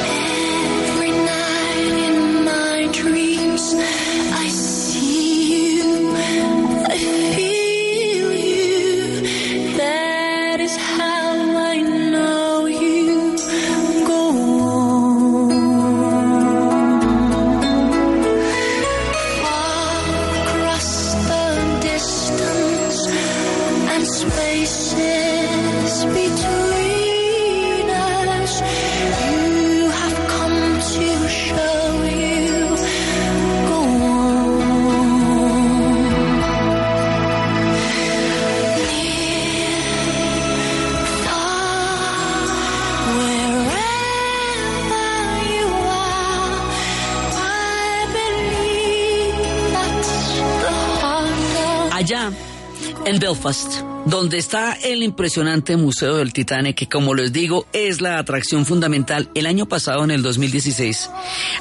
En 53.10 53.18
Belfast, 53.18 53.80
donde 54.06 54.38
está 54.38 54.72
el 54.72 55.02
impresionante 55.02 55.76
Museo 55.76 56.16
del 56.18 56.32
Titanic, 56.32 56.76
que 56.76 56.88
como 56.88 57.12
les 57.12 57.32
digo 57.32 57.66
es 57.72 58.00
la 58.00 58.18
atracción 58.18 58.64
fundamental, 58.64 59.28
el 59.34 59.46
año 59.46 59.66
pasado, 59.66 60.04
en 60.04 60.12
el 60.12 60.22
2016, 60.22 61.10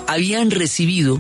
habían 0.06 0.52
recibido 0.52 1.20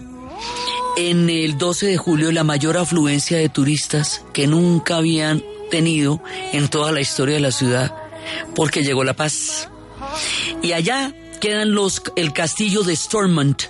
en 0.98 1.32
el 1.32 1.58
12 1.58 1.88
de 1.88 1.98
julio 1.98 2.32
la 2.32 2.44
mayor 2.44 2.78
afluencia 2.78 3.40
de 3.40 3.50
turistas 3.50 4.24
que 4.32 4.46
nunca 4.46 4.98
habían 4.98 5.44
tenido 5.72 6.22
en 6.54 6.68
toda 6.68 6.92
la 6.92 7.02
historia 7.02 7.36
de 7.36 7.42
la 7.42 7.52
ciudad, 7.52 7.96
porque 8.54 8.84
llegó 8.84 9.04
la 9.04 9.16
paz. 9.16 9.70
Y 10.62 10.74
allá 10.74 11.12
quedan 11.42 11.74
los, 11.74 12.04
el 12.16 12.34
castillo 12.34 12.84
de 12.84 12.96
Stormont. 12.96 13.64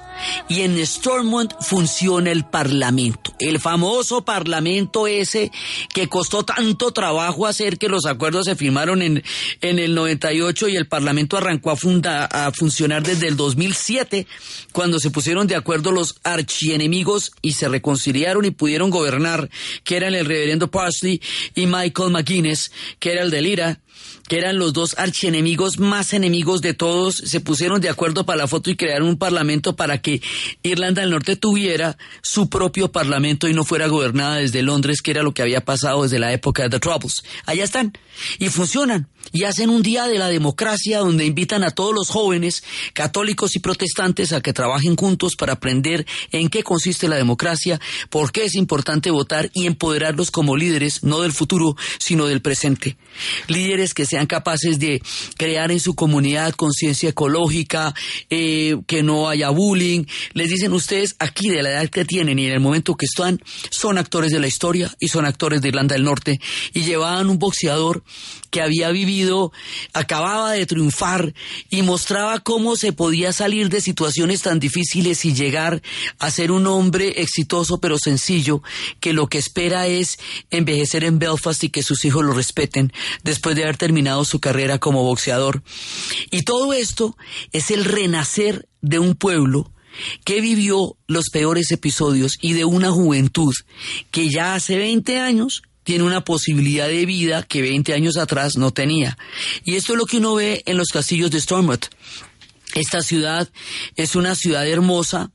Y 0.50 0.62
en 0.62 0.84
Stormont 0.86 1.54
funciona 1.62 2.32
el 2.32 2.44
Parlamento, 2.44 3.36
el 3.38 3.60
famoso 3.60 4.26
Parlamento 4.26 5.06
ese 5.06 5.52
que 5.94 6.08
costó 6.08 6.44
tanto 6.44 6.92
trabajo 6.92 7.46
hacer 7.46 7.78
que 7.78 7.88
los 7.88 8.08
acuerdos 8.08 8.46
se 8.46 8.56
firmaron 8.56 9.04
en, 9.04 9.24
en 9.62 9.78
el 9.78 9.94
98 9.94 10.70
y 10.70 10.76
el 10.76 10.88
Parlamento 10.88 11.38
arrancó 11.38 11.70
a, 11.70 11.76
funda- 11.76 12.26
a 12.26 12.52
funcionar 12.52 13.04
desde 13.04 13.28
el 13.28 13.38
2007, 13.38 14.26
cuando 14.72 15.00
se 15.00 15.12
pusieron 15.12 15.46
de 15.46 15.56
acuerdo 15.56 15.92
los 15.92 16.16
archienemigos 16.24 17.32
y 17.44 17.54
se 17.54 17.70
reconciliaron 17.70 18.44
y 18.44 18.52
pudieron 18.52 18.90
gobernar, 18.90 19.52
que 19.84 19.98
eran 19.98 20.16
el 20.16 20.26
reverendo 20.26 20.72
Parsley 20.72 21.22
y 21.54 21.68
Michael 21.68 22.10
McGuinness, 22.12 22.72
que 22.98 23.12
era 23.12 23.22
el 23.22 23.30
del 23.30 23.46
IRA 23.46 23.80
que 24.28 24.38
eran 24.38 24.60
los 24.60 24.74
dos 24.74 24.96
archienemigos 25.00 25.80
más 25.80 26.14
enemigos 26.14 26.62
de 26.62 26.76
todos, 26.76 27.16
se 27.16 27.40
pusieron 27.42 27.82
de 27.82 27.90
acuerdo 27.90 28.26
para 28.28 28.38
la 28.38 28.48
foto 28.48 28.70
y 28.70 28.76
crearon 28.76 29.08
un 29.10 29.18
parlamento 29.18 29.76
para 29.76 30.02
que 30.04 30.22
Irlanda 30.64 31.02
del 31.02 31.12
Norte 31.12 31.36
tuviera 31.36 31.98
su 32.22 32.50
propio 32.50 32.92
parlamento 32.92 33.48
y 33.48 33.54
no 33.54 33.64
fuera 33.64 33.88
gobernada 33.88 34.38
desde 34.38 34.62
Londres, 34.62 35.02
que 35.02 35.12
era 35.12 35.24
lo 35.24 35.34
que 35.34 35.42
había 35.42 35.62
pasado 35.62 36.04
desde 36.04 36.20
la 36.20 36.34
época 36.34 36.64
de 36.64 36.70
The 36.70 36.80
Troubles. 36.80 37.24
Allá 37.46 37.64
están 37.64 37.94
y 38.38 38.50
funcionan 38.50 39.08
y 39.32 39.44
hacen 39.44 39.70
un 39.70 39.84
día 39.84 40.08
de 40.08 40.18
la 40.18 40.28
democracia 40.28 41.00
donde 41.00 41.26
invitan 41.26 41.64
a 41.64 41.72
todos 41.72 41.94
los 41.94 42.10
jóvenes, 42.10 42.64
católicos 42.94 43.56
y 43.56 43.60
protestantes, 43.60 44.34
a 44.34 44.42
que 44.42 44.54
trabajen 44.54 44.96
juntos 44.96 45.36
para 45.36 45.54
aprender 45.54 46.06
en 46.32 46.50
qué 46.50 46.64
consiste 46.64 47.08
la 47.08 47.16
democracia, 47.16 47.80
por 48.10 48.32
qué 48.32 48.46
es 48.46 48.56
importante 48.56 49.12
votar 49.12 49.52
y 49.54 49.66
empoderarlos 49.66 50.32
como 50.32 50.56
líderes, 50.56 51.04
no 51.04 51.22
del 51.22 51.32
futuro, 51.32 51.76
sino 52.00 52.26
del 52.26 52.42
presente. 52.42 52.98
Líderes 53.48 53.94
que 53.94 54.06
sean 54.06 54.26
capaces 54.26 54.80
de 54.80 55.02
crear 55.38 55.72
en 55.72 55.80
su 55.80 55.96
comunidad 55.96 56.54
conciencia 56.54 57.10
ecológica, 57.10 57.94
eh, 58.30 58.78
que 58.88 59.04
no 59.04 59.30
haya 59.30 59.50
bullying. 59.50 60.06
Les 60.34 60.50
dicen 60.50 60.74
ustedes 60.74 61.16
aquí 61.20 61.50
de 61.50 61.64
la 61.64 61.72
edad 61.72 61.90
que 61.90 62.06
tienen 62.06 62.40
y 62.40 62.46
en 62.46 62.54
el 62.54 62.60
momento 62.60 62.96
que 62.96 63.06
están, 63.06 63.42
son 63.70 63.98
actores 63.98 64.32
de 64.32 64.40
la 64.40 64.48
historia 64.48 64.94
y 65.00 65.08
son 65.08 65.26
actores 65.26 65.62
de 65.62 65.70
Irlanda 65.70 65.94
del 65.94 66.04
Norte 66.04 66.40
y 66.74 66.82
llevaban 66.82 67.30
un 67.30 67.40
boxeador 67.40 68.04
que 68.50 68.62
había 68.62 68.90
vivido, 68.90 69.52
acababa 69.94 70.52
de 70.52 70.66
triunfar 70.66 71.34
y 71.70 71.82
mostraba 71.82 72.40
cómo 72.40 72.76
se 72.76 72.94
podía 72.94 73.32
salir 73.32 73.70
de 73.70 73.82
situaciones 73.82 74.42
tan 74.42 74.60
difíciles 74.60 75.26
y 75.26 75.34
llegar 75.34 75.82
a 76.18 76.32
ser 76.32 76.52
un 76.52 76.68
hombre 76.68 77.22
exitoso 77.22 77.80
pero 77.80 77.98
sencillo, 77.98 78.62
que 79.00 79.14
lo 79.14 79.28
que 79.28 79.38
espera 79.38 79.88
es 79.88 80.18
envejecer 80.50 81.04
en 81.04 81.20
Belfast 81.20 81.64
y 81.64 81.70
que 81.70 81.84
sus 81.84 82.06
hijos 82.06 82.24
lo 82.24 82.34
respeten 82.34 82.92
después 83.24 83.56
de 83.56 83.64
haber 83.64 83.78
terminado 83.78 84.26
su 84.26 84.40
carrera 84.40 84.80
como 84.80 85.04
boxeador. 85.04 85.64
Y 86.32 86.44
todo 86.44 86.74
esto 86.74 87.18
es 87.52 87.72
el 87.72 87.86
renacer 87.86 88.68
de 88.82 89.00
un 89.00 89.16
pueblo 89.16 89.72
que 90.26 90.42
vivió 90.42 90.98
los 91.08 91.30
peores 91.30 91.72
episodios 91.72 92.38
y 92.42 92.54
de 92.54 92.66
una 92.66 92.92
juventud 92.92 93.54
que 94.12 94.30
ya 94.30 94.56
hace 94.56 94.78
20 94.78 95.20
años 95.20 95.64
tiene 95.84 96.04
una 96.04 96.24
posibilidad 96.24 96.88
de 96.88 97.06
vida 97.06 97.44
que 97.44 97.62
20 97.62 97.94
años 97.94 98.18
atrás 98.18 98.58
no 98.58 98.72
tenía. 98.72 99.18
Y 99.64 99.76
esto 99.76 99.94
es 99.94 100.00
lo 100.00 100.06
que 100.06 100.18
uno 100.18 100.36
ve 100.36 100.62
en 100.66 100.78
los 100.78 100.90
castillos 100.90 101.32
de 101.32 101.42
Stormont. 101.42 101.88
Esta 102.76 103.02
ciudad 103.02 103.50
es 103.96 104.16
una 104.16 104.36
ciudad 104.36 104.68
hermosa. 104.68 105.32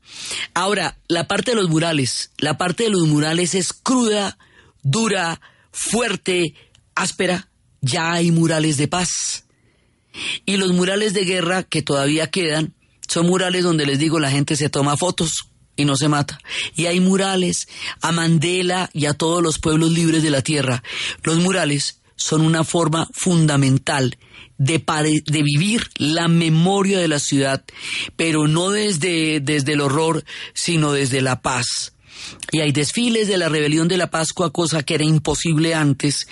Ahora, 0.53 0.97
la 1.09 1.27
parte 1.27 1.51
de 1.51 1.57
los 1.57 1.69
murales, 1.69 2.31
la 2.37 2.57
parte 2.57 2.83
de 2.83 2.89
los 2.89 3.07
murales 3.07 3.55
es 3.55 3.73
cruda, 3.73 4.37
dura, 4.83 5.41
fuerte, 5.71 6.53
áspera. 6.95 7.49
Ya 7.81 8.13
hay 8.13 8.31
murales 8.31 8.77
de 8.77 8.87
paz. 8.87 9.43
Y 10.45 10.55
los 10.55 10.71
murales 10.71 11.13
de 11.13 11.25
guerra 11.25 11.63
que 11.63 11.81
todavía 11.81 12.31
quedan 12.31 12.73
son 13.15 13.27
murales 13.27 13.63
donde 13.63 13.85
les 13.85 13.97
digo 13.97 14.19
la 14.19 14.29
gente 14.29 14.57
se 14.57 14.67
toma 14.67 14.97
fotos 14.97 15.47
y 15.77 15.85
no 15.85 15.95
se 15.95 16.09
mata. 16.09 16.37
Y 16.75 16.87
hay 16.87 16.99
murales 16.99 17.69
a 18.01 18.11
Mandela 18.11 18.89
y 18.91 19.05
a 19.05 19.13
todos 19.13 19.41
los 19.41 19.57
pueblos 19.57 19.93
libres 19.93 20.21
de 20.21 20.31
la 20.31 20.41
tierra. 20.41 20.83
Los 21.23 21.37
murales 21.37 22.01
son 22.17 22.41
una 22.41 22.65
forma 22.65 23.07
fundamental 23.13 24.17
de, 24.57 24.83
de 25.25 25.43
vivir 25.43 25.89
la 25.95 26.27
memoria 26.27 26.99
de 26.99 27.07
la 27.07 27.19
ciudad, 27.19 27.63
pero 28.17 28.49
no 28.49 28.69
desde, 28.69 29.39
desde 29.39 29.71
el 29.71 29.79
horror, 29.79 30.25
sino 30.53 30.91
desde 30.91 31.21
la 31.21 31.41
paz. 31.41 31.94
Y 32.51 32.59
hay 32.59 32.71
desfiles 32.71 33.27
de 33.27 33.37
la 33.37 33.49
rebelión 33.49 33.87
de 33.87 33.97
la 33.97 34.09
Pascua, 34.09 34.51
cosa 34.51 34.83
que 34.83 34.95
era 34.95 35.03
imposible 35.03 35.73
antes, 35.73 36.27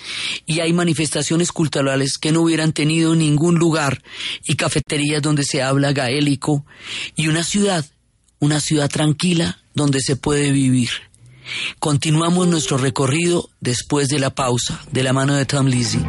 y 0.46 0.60
hay 0.60 0.72
manifestaciones 0.72 1.52
culturales 1.52 2.18
que 2.18 2.32
no 2.32 2.42
hubieran 2.42 2.72
tenido 2.72 3.14
ningún 3.14 3.56
lugar, 3.56 4.02
y 4.46 4.56
cafeterías 4.56 5.22
donde 5.22 5.44
se 5.44 5.62
habla 5.62 5.92
gaélico, 5.92 6.64
y 7.16 7.28
una 7.28 7.44
ciudad, 7.44 7.84
una 8.38 8.60
ciudad 8.60 8.88
tranquila 8.88 9.60
donde 9.74 10.00
se 10.00 10.16
puede 10.16 10.52
vivir. 10.52 10.90
Continuamos 11.78 12.48
nuestro 12.48 12.78
recorrido 12.78 13.50
después 13.60 14.08
de 14.08 14.18
la 14.18 14.34
pausa, 14.34 14.82
de 14.90 15.02
la 15.02 15.12
mano 15.12 15.34
de 15.34 15.44
Tom 15.44 15.66
Lizzy. 15.66 16.00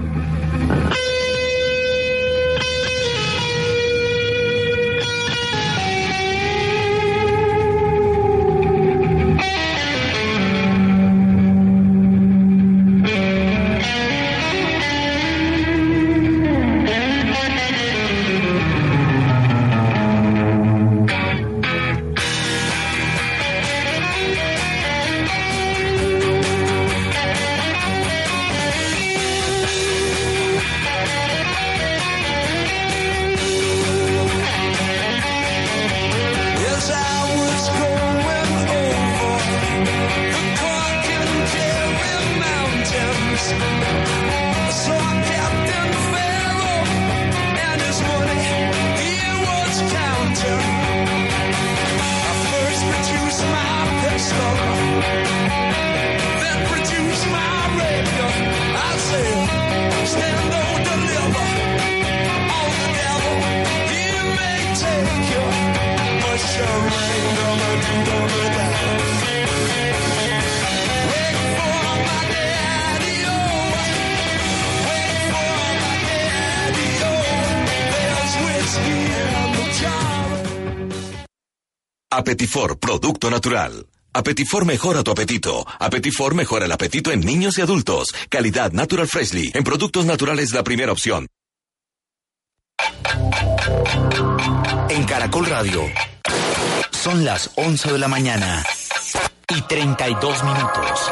Apetifor, 82.17 82.79
producto 82.79 83.29
natural. 83.29 83.85
Apetifor 84.13 84.63
mejora 84.65 85.03
tu 85.03 85.11
apetito. 85.11 85.67
Apetifor 85.79 86.33
mejora 86.33 86.63
el 86.63 86.71
apetito 86.71 87.11
en 87.11 87.19
niños 87.19 87.57
y 87.57 87.61
adultos. 87.61 88.07
Calidad 88.29 88.71
Natural 88.71 89.05
Freshly. 89.05 89.51
En 89.53 89.65
productos 89.65 90.05
naturales 90.05 90.53
la 90.53 90.63
primera 90.63 90.93
opción. 90.93 91.27
En 94.87 95.03
Caracol 95.03 95.45
Radio. 95.45 95.81
Son 96.91 97.25
las 97.25 97.51
11 97.55 97.91
de 97.91 97.99
la 97.99 98.07
mañana 98.07 98.63
y 99.49 99.61
32 99.63 100.43
minutos. 100.45 101.11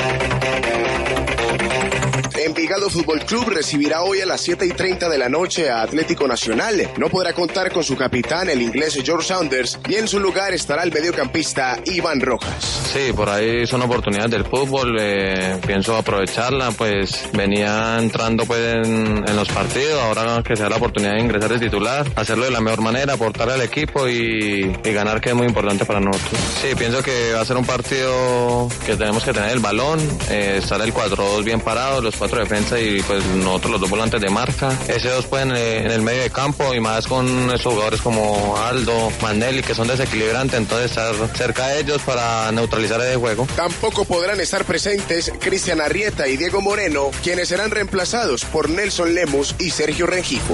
Envigado 2.43 2.89
Fútbol 2.89 3.19
Club 3.19 3.49
recibirá 3.49 4.01
hoy 4.01 4.19
a 4.21 4.25
las 4.25 4.41
7 4.41 4.65
y 4.65 4.69
30 4.69 5.09
de 5.09 5.17
la 5.19 5.29
noche 5.29 5.69
a 5.69 5.83
Atlético 5.83 6.27
Nacional. 6.27 6.89
No 6.97 7.07
podrá 7.07 7.33
contar 7.33 7.71
con 7.71 7.83
su 7.83 7.95
capitán, 7.95 8.49
el 8.49 8.63
inglés 8.63 8.97
George 9.03 9.27
Saunders, 9.27 9.79
y 9.87 9.95
en 9.95 10.07
su 10.07 10.19
lugar 10.19 10.51
estará 10.51 10.81
el 10.81 10.91
mediocampista 10.91 11.77
Iván 11.85 12.19
Rojas. 12.19 12.81
Sí, 12.91 13.13
por 13.15 13.29
ahí 13.29 13.67
son 13.67 13.83
oportunidades 13.83 14.31
del 14.31 14.45
fútbol, 14.45 14.97
eh, 14.99 15.59
pienso 15.65 15.95
aprovecharla, 15.95 16.71
pues 16.71 17.29
venía 17.33 17.97
entrando 17.99 18.43
pues 18.45 18.59
en, 18.85 19.23
en 19.27 19.35
los 19.35 19.47
partidos, 19.49 20.01
ahora 20.01 20.41
que 20.43 20.55
sea 20.55 20.67
la 20.67 20.77
oportunidad 20.77 21.13
de 21.13 21.21
ingresar 21.21 21.51
de 21.53 21.59
titular, 21.59 22.07
hacerlo 22.15 22.45
de 22.45 22.51
la 22.51 22.59
mejor 22.59 22.81
manera, 22.81 23.13
aportar 23.13 23.51
al 23.51 23.61
equipo 23.61 24.09
y, 24.09 24.75
y 24.83 24.93
ganar 24.93 25.21
que 25.21 25.29
es 25.29 25.35
muy 25.35 25.45
importante 25.45 25.85
para 25.85 25.99
nosotros. 25.99 26.41
Sí, 26.61 26.75
pienso 26.75 27.03
que 27.03 27.33
va 27.33 27.41
a 27.41 27.45
ser 27.45 27.57
un 27.57 27.65
partido 27.65 28.67
que 28.85 28.95
tenemos 28.95 29.23
que 29.23 29.31
tener 29.31 29.51
el 29.51 29.59
balón, 29.59 29.99
eh, 30.29 30.55
estar 30.57 30.81
el 30.81 30.91
4-2 30.91 31.43
bien 31.43 31.61
parado, 31.61 32.01
los 32.01 32.15
cuatro 32.31 32.47
defensas 32.47 32.79
y 32.81 33.01
pues 33.01 33.25
nosotros 33.25 33.73
los 33.73 33.81
dos 33.81 33.89
volantes 33.89 34.21
de 34.21 34.29
marca, 34.29 34.71
ese 34.87 35.09
dos 35.09 35.25
pues 35.25 35.43
en, 35.43 35.51
eh, 35.51 35.79
en 35.79 35.91
el 35.91 36.01
medio 36.01 36.21
de 36.21 36.29
campo 36.29 36.73
y 36.73 36.79
más 36.79 37.05
con 37.05 37.27
esos 37.51 37.73
jugadores 37.73 38.01
como 38.01 38.57
Aldo, 38.57 39.11
Manelli 39.21 39.61
que 39.61 39.75
son 39.75 39.87
desequilibrantes, 39.87 40.57
entonces 40.57 40.91
estar 40.91 41.13
cerca 41.35 41.67
de 41.67 41.81
ellos 41.81 42.01
para 42.03 42.49
neutralizar 42.53 43.01
ese 43.01 43.17
juego. 43.17 43.47
Tampoco 43.55 44.05
podrán 44.05 44.39
estar 44.39 44.63
presentes 44.63 45.33
Cristian 45.41 45.81
Arrieta 45.81 46.27
y 46.29 46.37
Diego 46.37 46.61
Moreno, 46.61 47.11
quienes 47.21 47.49
serán 47.49 47.69
reemplazados 47.69 48.45
por 48.45 48.69
Nelson 48.69 49.13
Lemus 49.13 49.55
y 49.59 49.71
Sergio 49.71 50.07
Rengifo. 50.07 50.53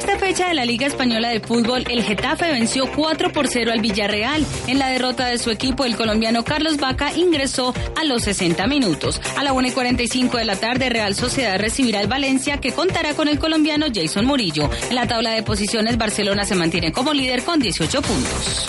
Sexta 0.00 0.18
fecha 0.18 0.48
de 0.48 0.54
la 0.54 0.64
Liga 0.64 0.86
Española 0.86 1.28
de 1.28 1.40
Fútbol, 1.40 1.84
el 1.90 2.02
Getafe 2.02 2.50
venció 2.50 2.90
4 2.90 3.32
por 3.32 3.48
0 3.48 3.70
al 3.70 3.82
Villarreal. 3.82 4.46
En 4.66 4.78
la 4.78 4.88
derrota 4.88 5.26
de 5.26 5.36
su 5.36 5.50
equipo, 5.50 5.84
el 5.84 5.94
colombiano 5.94 6.42
Carlos 6.42 6.78
Vaca 6.78 7.12
ingresó 7.14 7.74
a 8.00 8.04
los 8.04 8.22
60 8.22 8.66
minutos. 8.66 9.20
A 9.36 9.44
la 9.44 9.52
1 9.52 9.68
y 9.68 9.70
45 9.72 10.38
de 10.38 10.44
la 10.46 10.56
tarde, 10.56 10.88
Real 10.88 11.14
Sociedad 11.14 11.58
recibirá 11.58 12.00
al 12.00 12.06
Valencia, 12.06 12.56
que 12.62 12.72
contará 12.72 13.12
con 13.12 13.28
el 13.28 13.38
colombiano 13.38 13.88
Jason 13.94 14.24
Murillo. 14.24 14.70
En 14.88 14.94
la 14.94 15.06
tabla 15.06 15.32
de 15.32 15.42
posiciones, 15.42 15.98
Barcelona 15.98 16.46
se 16.46 16.54
mantiene 16.54 16.92
como 16.92 17.12
líder 17.12 17.44
con 17.44 17.60
18 17.60 18.00
puntos. 18.00 18.66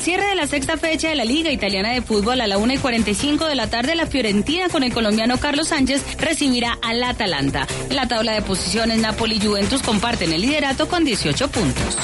El 0.00 0.04
cierre 0.04 0.30
de 0.30 0.34
la 0.34 0.46
sexta 0.46 0.78
fecha 0.78 1.10
de 1.10 1.14
la 1.14 1.26
Liga 1.26 1.52
Italiana 1.52 1.90
de 1.90 2.00
Fútbol 2.00 2.40
a 2.40 2.46
la 2.46 2.56
1 2.56 2.72
y 2.72 2.78
45 2.78 3.44
de 3.44 3.54
la 3.54 3.68
tarde, 3.68 3.94
la 3.94 4.06
Fiorentina 4.06 4.70
con 4.70 4.82
el 4.82 4.94
colombiano 4.94 5.36
Carlos 5.36 5.68
Sánchez 5.68 6.02
recibirá 6.18 6.78
al 6.80 7.02
Atalanta. 7.02 7.66
En 7.90 7.96
la 7.96 8.08
tabla 8.08 8.32
de 8.32 8.40
posiciones, 8.40 8.98
Napoli 8.98 9.36
y 9.36 9.46
Juventus 9.46 9.82
comparten 9.82 10.32
el 10.32 10.40
liderato 10.40 10.88
con 10.88 11.04
18 11.04 11.48
puntos. 11.50 11.98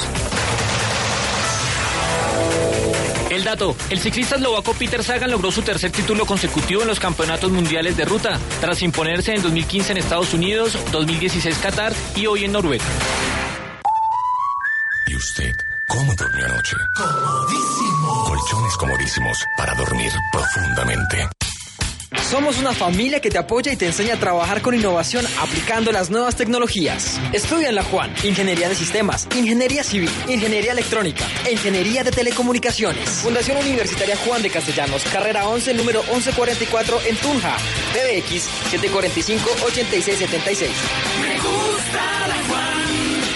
El 3.30 3.44
dato, 3.44 3.74
el 3.88 3.98
ciclista 3.98 4.34
eslovaco 4.34 4.74
Peter 4.74 5.02
Sagan 5.02 5.30
logró 5.30 5.50
su 5.50 5.62
tercer 5.62 5.90
título 5.90 6.26
consecutivo 6.26 6.82
en 6.82 6.88
los 6.88 7.00
campeonatos 7.00 7.50
mundiales 7.50 7.96
de 7.96 8.04
ruta, 8.04 8.38
tras 8.60 8.82
imponerse 8.82 9.32
en 9.32 9.40
2015 9.40 9.92
en 9.92 9.98
Estados 9.98 10.34
Unidos, 10.34 10.78
2016 10.92 11.56
Qatar 11.56 11.94
y 12.14 12.26
hoy 12.26 12.44
en 12.44 12.52
Noruega. 12.52 12.84
¿Y 15.06 15.16
usted 15.16 15.56
cómo 15.88 16.14
durmió 16.14 16.44
anoche? 16.46 16.76
Comodísimo. 16.96 18.24
Colchones 18.24 18.76
comodísimos 18.76 19.44
para 19.56 19.74
dormir 19.74 20.12
profundamente. 20.32 21.28
Somos 22.30 22.58
una 22.58 22.72
familia 22.72 23.20
que 23.20 23.30
te 23.30 23.38
apoya 23.38 23.72
y 23.72 23.76
te 23.76 23.86
enseña 23.86 24.14
a 24.14 24.16
trabajar 24.18 24.60
con 24.60 24.74
innovación 24.74 25.24
aplicando 25.40 25.92
las 25.92 26.10
nuevas 26.10 26.34
tecnologías. 26.34 27.20
Estudia 27.32 27.68
en 27.68 27.76
la 27.76 27.84
Juan, 27.84 28.12
Ingeniería 28.24 28.68
de 28.68 28.74
Sistemas, 28.74 29.28
Ingeniería 29.36 29.84
Civil, 29.84 30.10
Ingeniería 30.26 30.72
Electrónica 30.72 31.24
e 31.44 31.52
Ingeniería 31.52 32.02
de 32.02 32.10
Telecomunicaciones. 32.10 33.08
Fundación 33.22 33.58
Universitaria 33.58 34.16
Juan 34.16 34.42
de 34.42 34.50
Castellanos, 34.50 35.04
carrera 35.04 35.46
11, 35.48 35.74
número 35.74 36.02
1144 36.02 37.00
en 37.06 37.16
Tunja. 37.16 37.56
PBX 37.92 38.48
745-8676. 38.72 40.68
Me 41.22 41.38
gusta 41.38 42.26
la. 42.28 42.35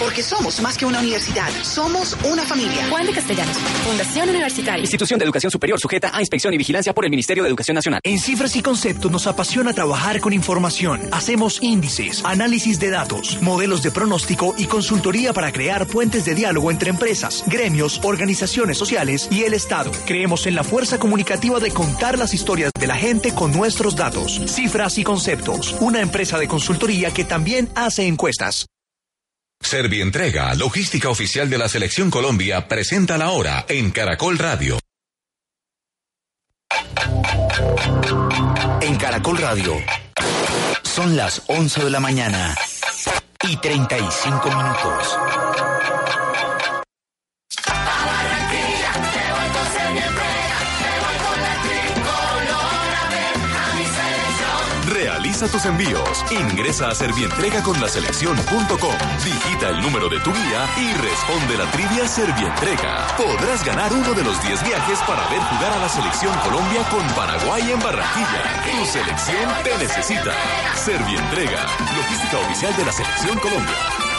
Porque 0.00 0.22
somos 0.22 0.62
más 0.62 0.78
que 0.78 0.86
una 0.86 0.98
universidad, 0.98 1.50
somos 1.62 2.16
una 2.24 2.42
familia. 2.42 2.88
Juan 2.88 3.04
de 3.04 3.12
Castellanos, 3.12 3.54
Fundación 3.86 4.30
Universitaria. 4.30 4.80
Institución 4.80 5.18
de 5.18 5.26
Educación 5.26 5.50
Superior 5.52 5.78
sujeta 5.78 6.10
a 6.16 6.20
inspección 6.20 6.54
y 6.54 6.56
vigilancia 6.56 6.94
por 6.94 7.04
el 7.04 7.10
Ministerio 7.10 7.42
de 7.42 7.50
Educación 7.50 7.74
Nacional. 7.74 8.00
En 8.02 8.18
cifras 8.18 8.56
y 8.56 8.62
conceptos 8.62 9.12
nos 9.12 9.26
apasiona 9.26 9.74
trabajar 9.74 10.20
con 10.20 10.32
información. 10.32 11.02
Hacemos 11.12 11.62
índices, 11.62 12.22
análisis 12.24 12.80
de 12.80 12.88
datos, 12.88 13.42
modelos 13.42 13.82
de 13.82 13.90
pronóstico 13.90 14.54
y 14.56 14.64
consultoría 14.64 15.34
para 15.34 15.52
crear 15.52 15.86
puentes 15.86 16.24
de 16.24 16.34
diálogo 16.34 16.70
entre 16.70 16.88
empresas, 16.88 17.44
gremios, 17.46 18.00
organizaciones 18.02 18.78
sociales 18.78 19.28
y 19.30 19.42
el 19.42 19.52
Estado. 19.52 19.90
Creemos 20.06 20.46
en 20.46 20.54
la 20.54 20.64
fuerza 20.64 20.98
comunicativa 20.98 21.60
de 21.60 21.72
contar 21.72 22.18
las 22.18 22.32
historias 22.32 22.72
de 22.72 22.86
la 22.86 22.96
gente 22.96 23.34
con 23.34 23.52
nuestros 23.52 23.96
datos. 23.96 24.40
Cifras 24.46 24.96
y 24.96 25.04
conceptos, 25.04 25.76
una 25.80 26.00
empresa 26.00 26.38
de 26.38 26.48
consultoría 26.48 27.10
que 27.10 27.24
también 27.24 27.68
hace 27.74 28.06
encuestas. 28.06 28.64
Servientrega, 29.62 30.54
logística 30.54 31.08
oficial 31.10 31.48
de 31.50 31.58
la 31.58 31.68
Selección 31.68 32.10
Colombia, 32.10 32.66
presenta 32.66 33.18
la 33.18 33.30
hora 33.30 33.66
en 33.68 33.90
Caracol 33.90 34.38
Radio. 34.38 34.78
En 38.80 38.96
Caracol 38.96 39.38
Radio 39.38 39.76
son 40.82 41.16
las 41.16 41.42
11 41.46 41.84
de 41.84 41.90
la 41.90 42.00
mañana 42.00 42.54
y 43.48 43.56
35 43.56 44.48
minutos. 44.48 45.18
Realiza 55.40 55.56
tus 55.56 55.64
envíos. 55.64 56.24
Ingresa 56.30 56.88
a 56.88 56.94
Servientrega 56.94 57.62
con 57.62 57.80
la 57.80 57.88
selección.com. 57.88 58.94
Digita 59.24 59.70
el 59.70 59.80
número 59.80 60.08
de 60.10 60.20
tu 60.20 60.30
guía 60.32 60.68
y 60.76 60.92
responde 61.00 61.56
la 61.56 61.70
trivia 61.70 62.06
Servientrega. 62.06 63.06
Podrás 63.16 63.64
ganar 63.64 63.90
uno 63.92 64.12
de 64.12 64.22
los 64.22 64.42
10 64.42 64.62
viajes 64.64 64.98
para 65.06 65.26
ver 65.28 65.40
jugar 65.40 65.72
a 65.72 65.78
la 65.78 65.88
selección 65.88 66.34
Colombia 66.40 66.82
con 66.90 67.06
Paraguay 67.14 67.70
en 67.70 67.80
Barranquilla. 67.80 68.62
Tu 68.70 68.84
selección 68.84 69.50
te 69.64 69.78
necesita. 69.78 70.34
Servientrega, 70.74 71.62
logística 71.96 72.38
oficial 72.38 72.76
de 72.76 72.84
la 72.84 72.92
selección 72.92 73.38
Colombia. 73.38 74.09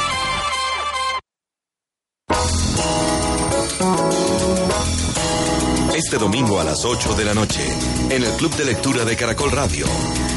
Este 6.11 6.25
domingo 6.25 6.59
a 6.59 6.65
las 6.65 6.83
8 6.83 7.13
de 7.15 7.23
la 7.23 7.33
noche, 7.33 7.61
en 8.09 8.21
el 8.21 8.31
Club 8.33 8.53
de 8.57 8.65
Lectura 8.65 9.05
de 9.05 9.15
Caracol 9.15 9.49
Radio, 9.49 9.85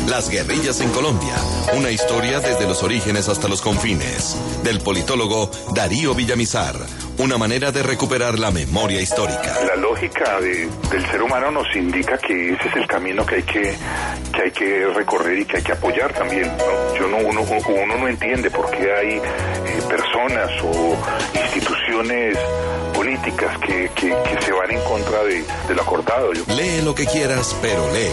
Las 0.06 0.30
Guerrillas 0.30 0.80
en 0.80 0.88
Colombia, 0.90 1.34
una 1.76 1.90
historia 1.90 2.38
desde 2.38 2.64
los 2.64 2.84
orígenes 2.84 3.28
hasta 3.28 3.48
los 3.48 3.60
confines, 3.60 4.36
del 4.62 4.78
politólogo 4.78 5.50
Darío 5.74 6.14
Villamizar, 6.14 6.76
una 7.18 7.38
manera 7.38 7.72
de 7.72 7.82
recuperar 7.82 8.38
la 8.38 8.52
memoria 8.52 9.00
histórica. 9.00 9.58
La 9.66 9.74
lógica 9.74 10.38
de- 10.40 10.68
del 10.92 11.10
ser 11.10 11.20
humano 11.20 11.50
nos 11.50 11.66
indica 11.74 12.18
que 12.18 12.50
ese 12.52 12.68
es 12.68 12.76
el 12.76 12.86
camino 12.86 13.26
que 13.26 13.34
hay 13.34 13.42
que, 13.42 13.76
que 14.32 14.42
hay 14.44 14.50
que 14.52 14.86
recorrer 14.94 15.40
y 15.40 15.44
que 15.44 15.56
hay 15.56 15.62
que 15.64 15.72
apoyar 15.72 16.12
también. 16.14 16.52
Yo 16.96 17.08
no, 17.08 17.16
uno, 17.16 17.40
uno 17.42 17.98
no 17.98 18.06
entiende 18.06 18.48
por 18.48 18.70
qué 18.70 18.92
hay 18.92 19.16
eh, 19.16 19.82
personas 19.88 20.50
o 20.62 20.96
instituciones 21.46 22.38
políticas 23.18 23.58
que, 23.58 23.90
que- 23.94 24.08
que 24.24 24.44
se 24.44 24.52
van 24.52 24.70
en 24.70 24.80
contra 24.82 25.22
de, 25.24 25.44
de 25.68 25.74
lo 25.74 25.82
acordado. 25.82 26.32
Lee 26.32 26.82
lo 26.82 26.94
que 26.94 27.06
quieras, 27.06 27.54
pero 27.62 27.90
lee. 27.92 28.10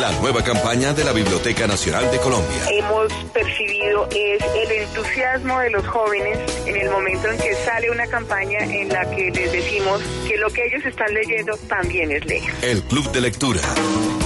La 0.00 0.10
nueva 0.20 0.42
campaña 0.42 0.92
de 0.94 1.04
la 1.04 1.12
Biblioteca 1.12 1.66
Nacional 1.66 2.10
de 2.10 2.18
Colombia. 2.18 2.62
hemos 2.70 3.12
percibido 3.32 4.06
es 4.10 4.42
el 4.54 4.70
entusiasmo 4.82 5.58
de 5.60 5.70
los 5.70 5.86
jóvenes 5.86 6.38
en 6.64 6.76
el 6.76 6.90
momento 6.90 7.28
en 7.28 7.38
que 7.38 7.54
sale 7.64 7.90
una 7.90 8.06
campaña 8.06 8.58
en 8.60 8.88
la 8.88 9.08
que 9.10 9.30
les 9.30 9.52
decimos 9.52 10.00
que 10.26 10.36
lo 10.36 10.48
que 10.50 10.64
ellos 10.66 10.84
están 10.86 11.12
leyendo 11.12 11.56
también 11.68 12.10
es 12.12 12.24
ley. 12.24 12.42
El 12.62 12.82
Club 12.84 13.10
de 13.12 13.20
Lectura. 13.20 13.60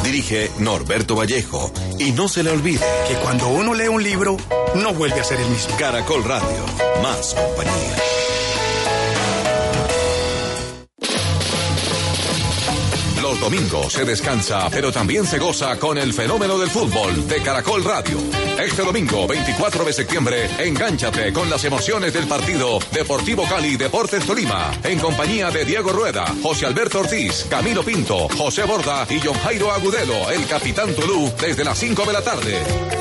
Dirige 0.05 0.51
Norberto 0.59 1.17
Vallejo. 1.17 1.73
Y 1.99 2.13
no 2.13 2.29
se 2.29 2.43
le 2.43 2.51
olvide 2.51 2.85
que 3.09 3.15
cuando 3.17 3.49
uno 3.49 3.73
lee 3.75 3.89
un 3.89 4.03
libro, 4.03 4.37
no 4.75 4.93
vuelve 4.93 5.21
a 5.21 5.25
ser 5.25 5.41
el 5.41 5.49
mismo. 5.49 5.77
Caracol 5.79 6.23
Radio. 6.25 6.65
Más 7.03 7.35
compañía. 7.35 7.97
Los 13.25 13.41
domingos 13.41 13.91
se 13.91 14.05
descansa, 14.05 14.69
pero 14.71 14.93
también 14.93 15.25
se 15.25 15.39
goza 15.39 15.79
con 15.79 15.97
el 15.97 16.13
fenómeno 16.13 16.59
del 16.59 16.69
fútbol 16.69 17.27
de 17.27 17.41
Caracol 17.41 17.83
Radio. 17.83 18.19
Este 18.59 18.83
domingo, 18.83 19.27
24 19.27 19.83
de 19.83 19.95
septiembre, 19.95 20.51
engánchate 20.59 21.33
con 21.33 21.49
las 21.49 21.65
emociones 21.65 22.13
del 22.13 22.29
partido 22.29 22.79
Deportivo 22.93 23.45
Cali 23.49 23.79
Deportes 23.79 24.27
Tolima, 24.27 24.71
en 24.83 24.99
compañía 24.99 25.51
de 25.51 25.65
Diego 25.65 25.91
Rueda, 25.91 26.27
José 26.43 26.67
Alberto 26.67 27.01
Ortiz, 27.01 27.47
Camilo 27.49 27.83
Pinto, 27.83 28.29
José 28.37 28.65
Borda 28.65 29.07
y 29.09 29.19
John 29.19 29.39
Jairo 29.39 29.73
Agudelo, 29.73 30.31
el 30.31 30.47
capitán 30.47 30.95
Tulú, 30.95 31.33
desde 31.41 31.65
las 31.65 31.79
5 31.79 32.05
de 32.05 32.13
la 32.13 32.21
tarde. 32.21 32.59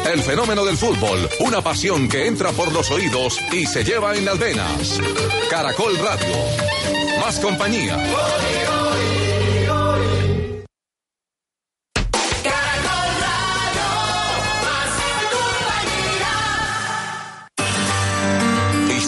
El 0.10 0.22
fenómeno 0.22 0.64
del 0.64 0.78
fútbol, 0.78 1.30
una 1.42 1.62
pasión 1.62 2.08
que 2.08 2.28
entra 2.28 2.54
por 2.54 2.72
los 2.72 2.90
oídos 2.92 3.42
y 3.52 3.66
se 3.66 3.84
lleva 3.84 4.16
en 4.16 4.24
las 4.24 4.40
venas. 4.40 5.02
Caracol 5.50 5.98
Radio. 5.98 6.34
Más 7.20 7.42
compañía. 7.42 7.98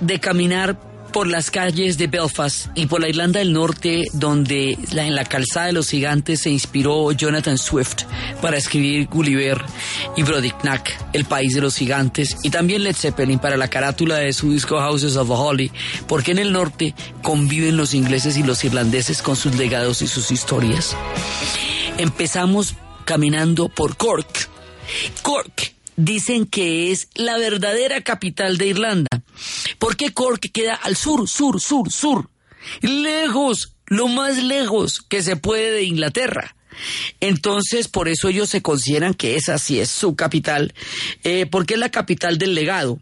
De 0.00 0.18
caminar 0.18 0.78
por 1.12 1.26
las 1.26 1.50
calles 1.50 1.98
de 1.98 2.06
Belfast 2.06 2.68
y 2.74 2.86
por 2.86 3.02
la 3.02 3.08
Irlanda 3.08 3.40
del 3.40 3.52
Norte, 3.52 4.06
donde 4.14 4.78
en 4.90 5.14
la 5.14 5.26
calzada 5.26 5.66
de 5.66 5.72
los 5.72 5.90
gigantes 5.90 6.40
se 6.40 6.50
inspiró 6.50 7.12
Jonathan 7.12 7.58
Swift 7.58 8.04
para 8.40 8.56
escribir 8.56 9.08
Gulliver 9.08 9.60
y 10.16 10.22
Knack, 10.22 10.98
El 11.12 11.26
país 11.26 11.54
de 11.54 11.60
los 11.60 11.76
gigantes, 11.76 12.36
y 12.42 12.48
también 12.48 12.82
Led 12.82 12.96
Zeppelin 12.96 13.38
para 13.38 13.58
la 13.58 13.68
carátula 13.68 14.16
de 14.16 14.32
su 14.32 14.52
disco 14.52 14.78
Houses 14.78 15.16
of 15.16 15.28
the 15.28 15.34
Holy, 15.34 15.72
porque 16.08 16.32
en 16.32 16.38
el 16.38 16.52
norte 16.52 16.94
conviven 17.22 17.76
los 17.76 17.92
ingleses 17.92 18.38
y 18.38 18.42
los 18.42 18.64
irlandeses 18.64 19.20
con 19.20 19.36
sus 19.36 19.54
legados 19.56 20.00
y 20.00 20.08
sus 20.08 20.30
historias. 20.30 20.96
Empezamos 21.98 22.74
caminando 23.04 23.68
por 23.68 23.98
Cork. 23.98 24.48
Cork 25.20 25.81
dicen 26.04 26.46
que 26.46 26.90
es 26.90 27.08
la 27.14 27.38
verdadera 27.38 28.02
capital 28.02 28.58
de 28.58 28.66
Irlanda. 28.68 29.22
Porque 29.78 30.12
Cork 30.12 30.50
queda 30.52 30.74
al 30.74 30.96
sur, 30.96 31.28
sur, 31.28 31.60
sur, 31.60 31.90
sur. 31.90 32.30
Lejos, 32.80 33.74
lo 33.86 34.08
más 34.08 34.42
lejos 34.42 35.02
que 35.02 35.22
se 35.22 35.36
puede 35.36 35.72
de 35.72 35.84
Inglaterra. 35.84 36.54
Entonces, 37.20 37.88
por 37.88 38.08
eso 38.08 38.28
ellos 38.28 38.48
se 38.48 38.62
consideran 38.62 39.14
que 39.14 39.36
esa 39.36 39.58
sí 39.58 39.78
es 39.78 39.90
su 39.90 40.16
capital, 40.16 40.74
eh, 41.22 41.46
porque 41.46 41.74
es 41.74 41.80
la 41.80 41.90
capital 41.90 42.38
del 42.38 42.54
legado. 42.54 42.98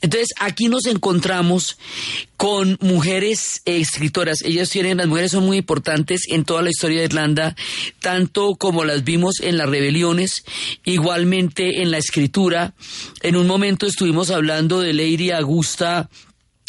Entonces, 0.00 0.28
aquí 0.38 0.68
nos 0.68 0.86
encontramos 0.86 1.78
con 2.36 2.76
mujeres 2.80 3.62
eh, 3.64 3.78
escritoras. 3.78 4.42
Ellas 4.42 4.70
tienen, 4.70 4.98
las 4.98 5.06
mujeres 5.06 5.32
son 5.32 5.46
muy 5.46 5.58
importantes 5.58 6.22
en 6.28 6.44
toda 6.44 6.62
la 6.62 6.70
historia 6.70 7.00
de 7.00 7.06
Irlanda, 7.06 7.56
tanto 8.00 8.56
como 8.56 8.84
las 8.84 9.04
vimos 9.04 9.40
en 9.40 9.56
las 9.58 9.68
rebeliones, 9.68 10.44
igualmente 10.84 11.82
en 11.82 11.90
la 11.90 11.98
escritura. 11.98 12.74
En 13.22 13.36
un 13.36 13.46
momento 13.46 13.86
estuvimos 13.86 14.30
hablando 14.30 14.80
de 14.80 14.92
Lady 14.92 15.30
Augusta 15.30 16.08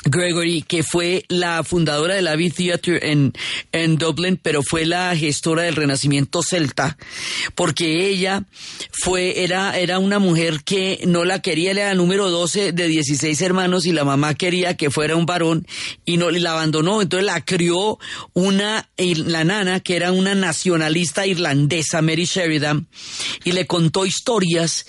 Gregory, 0.05 0.61
que 0.61 0.83
fue 0.83 1.25
la 1.29 1.63
fundadora 1.63 2.15
del 2.15 2.27
Abbey 2.27 2.49
Theatre 2.49 3.11
en, 3.11 3.33
en 3.71 3.97
Dublin, 3.97 4.39
pero 4.41 4.61
fue 4.61 4.85
la 4.85 5.15
gestora 5.15 5.63
del 5.63 5.75
Renacimiento 5.75 6.41
celta, 6.43 6.97
porque 7.55 8.09
ella 8.09 8.43
fue, 8.91 9.43
era, 9.43 9.77
era 9.77 9.99
una 9.99 10.19
mujer 10.19 10.63
que 10.63 11.01
no 11.05 11.23
la 11.23 11.41
quería, 11.41 11.71
era 11.71 11.93
número 11.95 12.29
12 12.29 12.73
de 12.73 12.87
16 12.87 13.41
hermanos 13.41 13.85
y 13.85 13.91
la 13.91 14.03
mamá 14.03 14.33
quería 14.33 14.75
que 14.75 14.91
fuera 14.91 15.15
un 15.15 15.25
varón 15.25 15.65
y 16.05 16.17
no 16.17 16.29
la 16.31 16.51
abandonó, 16.51 17.01
entonces 17.01 17.25
la 17.25 17.41
crió 17.41 17.97
una, 18.33 18.89
la 18.97 19.43
nana, 19.43 19.79
que 19.79 19.95
era 19.95 20.11
una 20.11 20.35
nacionalista 20.35 21.25
irlandesa, 21.25 22.01
Mary 22.01 22.25
Sheridan, 22.25 22.87
y 23.43 23.53
le 23.53 23.67
contó 23.67 24.05
historias, 24.05 24.85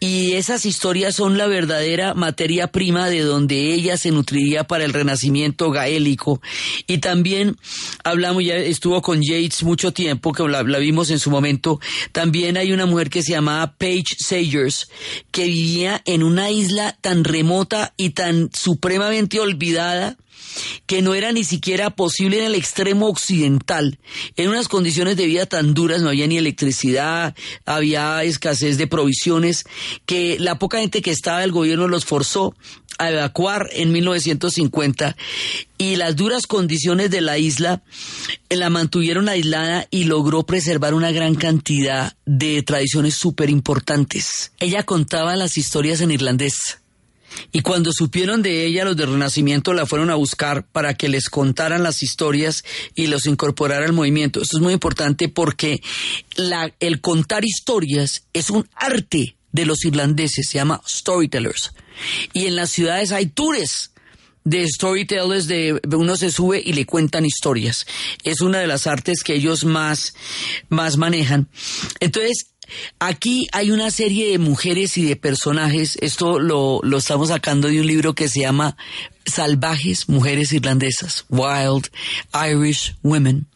y 0.00 0.32
esas 0.32 0.66
historias 0.66 1.14
son 1.14 1.38
la 1.38 1.46
verdadera 1.46 2.14
materia 2.14 2.68
prima 2.68 3.08
de 3.08 3.20
donde 3.20 3.74
ella 3.74 3.96
se 3.96 4.10
nutriría 4.10 4.55
para 4.64 4.84
el 4.84 4.92
renacimiento 4.92 5.70
gaélico. 5.70 6.40
Y 6.86 6.98
también 6.98 7.56
hablamos, 8.04 8.44
ya 8.44 8.56
estuvo 8.56 9.02
con 9.02 9.22
Yates 9.22 9.62
mucho 9.62 9.92
tiempo, 9.92 10.32
que 10.32 10.46
la, 10.46 10.62
vimos 10.62 11.10
en 11.10 11.18
su 11.18 11.30
momento. 11.30 11.80
También 12.12 12.56
hay 12.56 12.72
una 12.72 12.86
mujer 12.86 13.10
que 13.10 13.22
se 13.22 13.32
llamaba 13.32 13.74
Paige 13.76 14.16
Sayers, 14.18 14.88
que 15.30 15.44
vivía 15.44 16.02
en 16.04 16.22
una 16.22 16.50
isla 16.50 16.96
tan 17.00 17.24
remota 17.24 17.94
y 17.96 18.10
tan 18.10 18.50
supremamente 18.52 19.40
olvidada 19.40 20.16
que 20.86 21.02
no 21.02 21.14
era 21.14 21.32
ni 21.32 21.44
siquiera 21.44 21.90
posible 21.90 22.38
en 22.38 22.44
el 22.44 22.54
extremo 22.54 23.08
occidental, 23.08 23.98
en 24.36 24.48
unas 24.48 24.68
condiciones 24.68 25.16
de 25.16 25.26
vida 25.26 25.46
tan 25.46 25.74
duras, 25.74 26.02
no 26.02 26.08
había 26.08 26.26
ni 26.26 26.36
electricidad, 26.36 27.34
había 27.64 28.22
escasez 28.24 28.78
de 28.78 28.86
provisiones, 28.86 29.64
que 30.06 30.38
la 30.38 30.58
poca 30.58 30.80
gente 30.80 31.02
que 31.02 31.10
estaba, 31.10 31.44
el 31.44 31.52
gobierno 31.52 31.88
los 31.88 32.04
forzó 32.04 32.54
a 32.98 33.10
evacuar 33.10 33.68
en 33.72 33.92
1950 33.92 35.16
y 35.78 35.96
las 35.96 36.16
duras 36.16 36.46
condiciones 36.46 37.10
de 37.10 37.20
la 37.20 37.38
isla 37.38 37.82
eh, 38.48 38.56
la 38.56 38.70
mantuvieron 38.70 39.28
aislada 39.28 39.86
y 39.90 40.04
logró 40.04 40.44
preservar 40.44 40.94
una 40.94 41.12
gran 41.12 41.34
cantidad 41.34 42.16
de 42.24 42.62
tradiciones 42.62 43.14
súper 43.14 43.50
importantes. 43.50 44.52
Ella 44.58 44.84
contaba 44.84 45.36
las 45.36 45.58
historias 45.58 46.00
en 46.00 46.10
irlandés. 46.10 46.78
Y 47.52 47.60
cuando 47.60 47.92
supieron 47.92 48.42
de 48.42 48.64
ella, 48.64 48.84
los 48.84 48.96
del 48.96 49.12
Renacimiento 49.12 49.72
la 49.72 49.86
fueron 49.86 50.10
a 50.10 50.14
buscar 50.14 50.66
para 50.66 50.94
que 50.94 51.08
les 51.08 51.28
contaran 51.28 51.82
las 51.82 52.02
historias 52.02 52.64
y 52.94 53.06
los 53.06 53.26
incorporara 53.26 53.86
al 53.86 53.92
movimiento. 53.92 54.40
Esto 54.40 54.58
es 54.58 54.62
muy 54.62 54.72
importante 54.72 55.28
porque 55.28 55.82
el 56.80 57.00
contar 57.00 57.44
historias 57.44 58.26
es 58.32 58.50
un 58.50 58.68
arte 58.74 59.36
de 59.52 59.66
los 59.66 59.84
irlandeses, 59.84 60.48
se 60.48 60.58
llama 60.58 60.82
storytellers. 60.86 61.72
Y 62.32 62.46
en 62.46 62.56
las 62.56 62.70
ciudades 62.70 63.12
hay 63.12 63.26
tours 63.26 63.92
de 64.44 64.66
storytellers, 64.68 65.48
de 65.48 65.80
uno 65.96 66.16
se 66.16 66.30
sube 66.30 66.62
y 66.64 66.72
le 66.74 66.86
cuentan 66.86 67.26
historias. 67.26 67.86
Es 68.22 68.40
una 68.40 68.58
de 68.58 68.66
las 68.66 68.86
artes 68.86 69.24
que 69.24 69.34
ellos 69.34 69.64
más, 69.64 70.14
más 70.68 70.96
manejan. 70.98 71.48
Entonces, 71.98 72.52
Aquí 72.98 73.48
hay 73.52 73.70
una 73.70 73.90
serie 73.90 74.30
de 74.30 74.38
mujeres 74.38 74.96
y 74.98 75.04
de 75.04 75.16
personajes, 75.16 75.96
esto 76.00 76.38
lo, 76.38 76.80
lo 76.82 76.98
estamos 76.98 77.28
sacando 77.28 77.68
de 77.68 77.80
un 77.80 77.86
libro 77.86 78.14
que 78.14 78.28
se 78.28 78.40
llama 78.40 78.76
Salvajes 79.24 80.08
Mujeres 80.08 80.52
Irlandesas, 80.52 81.24
Wild 81.28 81.88
Irish 82.32 82.96
Women, 83.02 83.46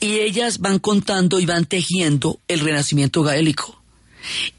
y 0.00 0.18
ellas 0.18 0.58
van 0.58 0.78
contando 0.78 1.40
y 1.40 1.46
van 1.46 1.64
tejiendo 1.64 2.40
el 2.48 2.60
renacimiento 2.60 3.22
gaélico. 3.22 3.82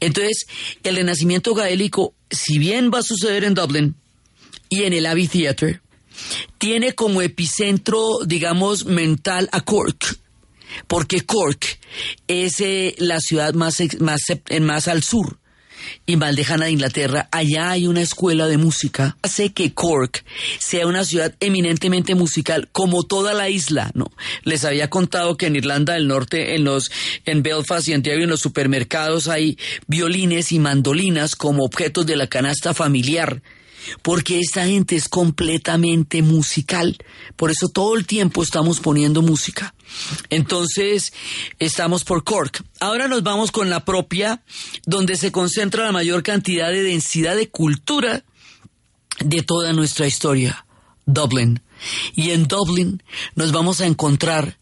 Entonces, 0.00 0.46
el 0.82 0.96
renacimiento 0.96 1.54
gaélico, 1.54 2.14
si 2.30 2.58
bien 2.58 2.90
va 2.92 3.00
a 3.00 3.02
suceder 3.02 3.44
en 3.44 3.54
Dublin 3.54 3.94
y 4.68 4.84
en 4.84 4.92
el 4.92 5.06
Abbey 5.06 5.28
Theatre, 5.28 5.80
tiene 6.58 6.94
como 6.94 7.22
epicentro, 7.22 8.20
digamos, 8.26 8.84
mental 8.84 9.48
a 9.52 9.60
Cork, 9.62 10.18
porque 10.86 11.22
Cork 11.22 11.78
es 12.28 12.60
eh, 12.60 12.94
la 12.98 13.20
ciudad 13.20 13.54
más, 13.54 13.76
más, 14.00 14.20
más 14.60 14.88
al 14.88 15.02
sur 15.02 15.40
y 16.06 16.16
más 16.16 16.36
de 16.36 16.70
Inglaterra. 16.70 17.28
Allá 17.30 17.70
hay 17.70 17.86
una 17.86 18.02
escuela 18.02 18.46
de 18.46 18.58
música. 18.58 19.16
Hace 19.22 19.52
que 19.52 19.72
Cork 19.72 20.24
sea 20.58 20.86
una 20.86 21.04
ciudad 21.04 21.34
eminentemente 21.40 22.14
musical, 22.14 22.68
como 22.72 23.04
toda 23.04 23.34
la 23.34 23.48
isla, 23.48 23.90
¿no? 23.94 24.10
Les 24.42 24.64
había 24.64 24.90
contado 24.90 25.36
que 25.36 25.46
en 25.46 25.56
Irlanda 25.56 25.94
del 25.94 26.08
Norte, 26.08 26.54
en 26.54 26.64
los, 26.64 26.90
en 27.24 27.42
Belfast 27.42 27.88
y 27.88 27.94
Ontario, 27.94 28.24
en 28.24 28.30
los 28.30 28.40
supermercados 28.40 29.28
hay 29.28 29.58
violines 29.86 30.52
y 30.52 30.58
mandolinas 30.58 31.36
como 31.36 31.64
objetos 31.64 32.06
de 32.06 32.16
la 32.16 32.26
canasta 32.26 32.74
familiar 32.74 33.42
porque 34.02 34.38
esta 34.38 34.66
gente 34.66 34.94
es 34.94 35.08
completamente 35.08 36.22
musical. 36.22 36.98
Por 37.34 37.50
eso 37.50 37.68
todo 37.68 37.96
el 37.96 38.06
tiempo 38.06 38.42
estamos 38.42 38.78
poniendo 38.78 39.22
música. 39.22 39.74
Entonces, 40.30 41.12
estamos 41.58 42.04
por 42.04 42.24
Cork. 42.24 42.64
Ahora 42.80 43.08
nos 43.08 43.22
vamos 43.22 43.50
con 43.50 43.70
la 43.70 43.84
propia, 43.84 44.42
donde 44.86 45.16
se 45.16 45.32
concentra 45.32 45.84
la 45.84 45.92
mayor 45.92 46.22
cantidad 46.22 46.70
de 46.70 46.82
densidad 46.82 47.36
de 47.36 47.50
cultura 47.50 48.24
de 49.20 49.42
toda 49.42 49.72
nuestra 49.72 50.06
historia, 50.06 50.64
Dublin. 51.06 51.60
Y 52.14 52.30
en 52.30 52.46
Dublin 52.46 53.02
nos 53.34 53.52
vamos 53.52 53.80
a 53.80 53.86
encontrar 53.86 54.58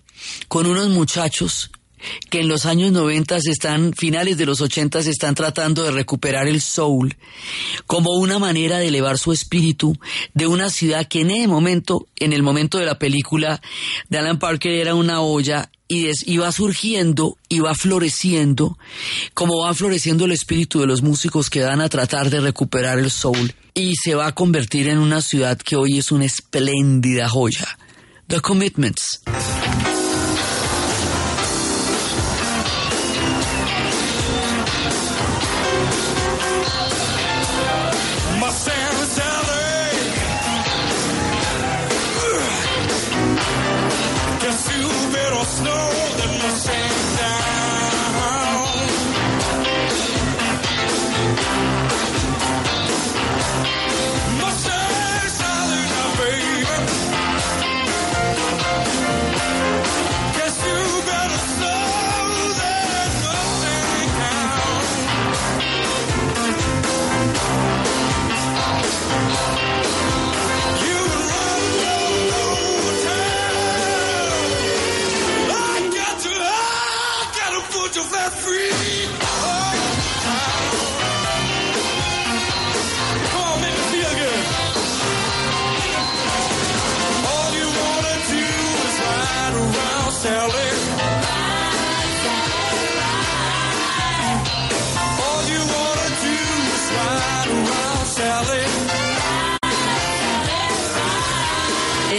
con 0.49 0.67
unos 0.67 0.89
muchachos 0.89 1.71
que 2.31 2.41
en 2.41 2.49
los 2.49 2.67
años 2.67 2.93
90 2.93 3.37
están, 3.37 3.93
finales 3.95 4.37
de 4.39 4.47
los 4.47 4.61
80 4.61 4.99
están 5.01 5.35
tratando 5.35 5.83
de 5.85 5.91
recuperar 5.91 6.47
el 6.49 6.61
soul 6.61 7.17
como 7.87 8.11
una 8.19 8.39
manera 8.39 8.79
de 8.79 8.89
elevar 8.89 9.19
su 9.19 9.33
espíritu 9.33 9.97
de 10.35 10.47
una 10.47 10.71
ciudad 10.71 11.07
que 11.07 11.21
en 11.21 11.31
ese 11.31 11.49
momento, 11.49 12.07
en 12.17 12.33
el 12.33 12.43
momento 12.43 12.79
de 12.79 12.87
la 12.87 12.99
película 12.99 13.61
de 14.09 14.19
Alan 14.19 14.39
Parker 14.39 14.73
era 14.73 14.95
una 14.95 15.21
olla 15.21 15.71
y 15.91 16.03
des- 16.05 16.27
iba 16.27 16.53
surgiendo, 16.53 17.39
iba 17.49 17.75
floreciendo, 17.75 18.77
como 19.35 19.61
va 19.65 19.73
floreciendo 19.75 20.27
el 20.27 20.33
espíritu 20.33 20.81
de 20.81 20.87
los 20.87 21.03
músicos 21.03 21.49
que 21.49 21.63
van 21.63 21.81
a 21.81 21.89
tratar 21.89 22.29
de 22.31 22.41
recuperar 22.41 22.99
el 22.99 23.11
soul 23.11 23.55
y 23.75 23.95
se 23.97 24.15
va 24.15 24.27
a 24.27 24.35
convertir 24.35 24.89
en 24.89 24.99
una 24.99 25.23
ciudad 25.23 25.57
que 25.59 25.77
hoy 25.77 25.99
es 25.99 26.13
una 26.13 26.27
espléndida 26.27 27.29
joya. 27.29 27.79
The 28.27 28.41
Commitments. 28.41 29.23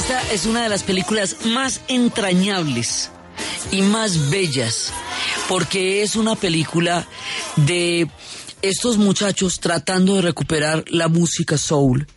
Esta 0.09 0.33
es 0.33 0.47
una 0.47 0.63
de 0.63 0.69
las 0.69 0.81
películas 0.81 1.45
más 1.45 1.81
entrañables 1.87 3.11
y 3.69 3.83
más 3.83 4.31
bellas, 4.31 4.91
porque 5.47 6.01
es 6.01 6.15
una 6.15 6.35
película 6.35 7.07
de 7.57 8.09
estos 8.63 8.97
muchachos 8.97 9.59
tratando 9.59 10.15
de 10.15 10.23
recuperar 10.23 10.83
la 10.87 11.09
música 11.09 11.59
soul 11.59 12.07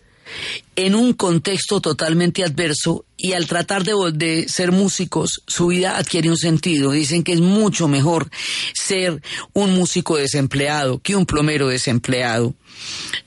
en 0.76 0.94
un 0.94 1.12
contexto 1.12 1.80
totalmente 1.80 2.44
adverso 2.44 3.04
y 3.16 3.34
al 3.34 3.46
tratar 3.46 3.84
de, 3.84 4.48
ser 4.48 4.72
músicos, 4.72 5.42
su 5.46 5.68
vida 5.68 5.96
adquiere 5.96 6.30
un 6.30 6.36
sentido. 6.36 6.90
Dicen 6.90 7.22
que 7.22 7.32
es 7.32 7.40
mucho 7.40 7.88
mejor 7.88 8.30
ser 8.72 9.22
un 9.52 9.74
músico 9.74 10.16
desempleado 10.16 11.00
que 11.00 11.14
un 11.14 11.26
plomero 11.26 11.68
desempleado. 11.68 12.54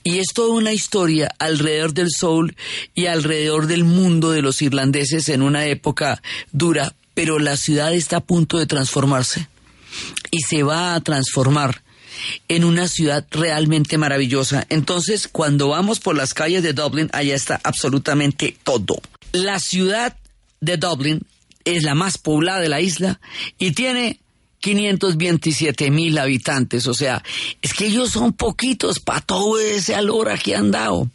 Y 0.03 0.20
es 0.20 0.28
toda 0.34 0.53
una 0.53 0.74
historia 0.74 1.30
alrededor 1.39 1.93
del 1.93 2.10
soul 2.12 2.56
y 2.93 3.06
alrededor 3.06 3.68
del 3.68 3.86
mundo 3.86 4.32
de 4.32 4.41
los 4.41 4.62
irlandeses 4.62 5.30
en 5.30 5.41
una 5.41 5.66
época 5.68 6.22
dura, 6.51 6.93
pero 7.14 7.39
la 7.39 7.56
ciudad 7.56 7.93
está 7.93 8.18
a 8.18 8.26
punto 8.26 8.58
de 8.58 8.66
transformarse 8.66 9.47
y 10.32 10.39
se 10.41 10.64
va 10.64 10.95
a 10.95 11.01
transformar 11.01 11.85
en 12.47 12.63
una 12.63 12.88
ciudad 12.88 13.26
realmente 13.32 13.97
maravillosa. 13.97 14.66
Entonces, 14.70 15.28
cuando 15.28 15.70
vamos 15.70 15.99
por 15.99 16.16
las 16.16 16.34
calles 16.34 16.63
de 16.63 16.74
Dublín, 16.74 17.09
allá 17.13 17.36
está 17.36 17.59
absolutamente 17.63 18.57
todo. 18.63 19.01
La 19.32 19.59
ciudad 19.59 20.16
de 20.61 20.78
Dublín 20.78 21.22
es 21.66 21.84
la 21.84 21.95
más 21.95 22.18
poblada 22.18 22.59
de 22.59 22.70
la 22.70 22.82
isla 22.82 23.20
y 23.57 23.72
tiene 23.72 24.20
527 24.66 25.91
mil 25.91 26.18
habitantes, 26.18 26.88
o 26.88 26.95
sea, 26.95 27.22
es 27.61 27.76
que 27.76 27.86
ellos 27.86 28.09
son 28.09 28.34
poquitos 28.34 28.99
para 28.99 29.22
todo 29.22 29.59
ese 29.59 29.93
alora 29.93 30.39
que 30.39 30.55
han 30.55 30.72
dado. 30.72 31.07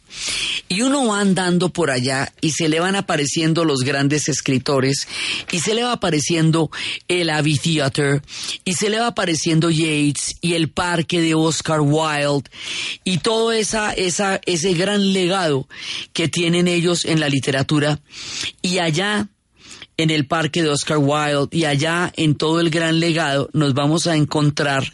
Y 0.69 0.83
uno 0.83 1.07
va 1.07 1.19
andando 1.19 1.67
por 1.67 1.91
allá 1.91 2.31
y 2.39 2.51
se 2.51 2.69
le 2.69 2.79
van 2.79 2.95
apareciendo 2.95 3.65
los 3.65 3.81
grandes 3.81 4.29
escritores 4.29 5.05
y 5.51 5.59
se 5.59 5.73
le 5.73 5.83
va 5.83 5.91
apareciendo 5.91 6.71
el 7.09 7.29
Abbey 7.29 7.57
Theater 7.57 8.21
y 8.63 8.71
se 8.71 8.89
le 8.89 8.99
va 8.99 9.07
apareciendo 9.07 9.69
Yates 9.69 10.37
y 10.39 10.53
el 10.53 10.69
parque 10.69 11.19
de 11.19 11.35
Oscar 11.35 11.81
Wilde 11.81 12.49
y 13.03 13.17
todo 13.17 13.51
esa, 13.51 13.91
esa, 13.91 14.39
ese 14.45 14.73
gran 14.75 15.11
legado 15.11 15.67
que 16.13 16.29
tienen 16.29 16.69
ellos 16.69 17.03
en 17.03 17.19
la 17.19 17.27
literatura. 17.27 17.99
Y 18.61 18.79
allá 18.79 19.27
en 20.01 20.09
el 20.09 20.25
parque 20.25 20.63
de 20.63 20.69
Oscar 20.69 20.97
Wilde. 20.97 21.47
Y 21.51 21.65
allá 21.65 22.11
en 22.15 22.35
todo 22.35 22.59
el 22.59 22.69
gran 22.69 22.99
legado 22.99 23.49
nos 23.53 23.73
vamos 23.73 24.07
a 24.07 24.15
encontrar 24.15 24.93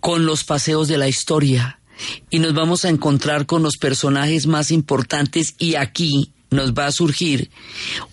con 0.00 0.26
los 0.26 0.44
paseos 0.44 0.88
de 0.88 0.98
la 0.98 1.08
historia. 1.08 1.78
Y 2.30 2.38
nos 2.38 2.54
vamos 2.54 2.84
a 2.84 2.88
encontrar 2.88 3.46
con 3.46 3.62
los 3.62 3.76
personajes 3.76 4.46
más 4.46 4.70
importantes. 4.70 5.54
Y 5.58 5.76
aquí 5.76 6.32
nos 6.52 6.74
va 6.74 6.86
a 6.86 6.92
surgir 6.92 7.50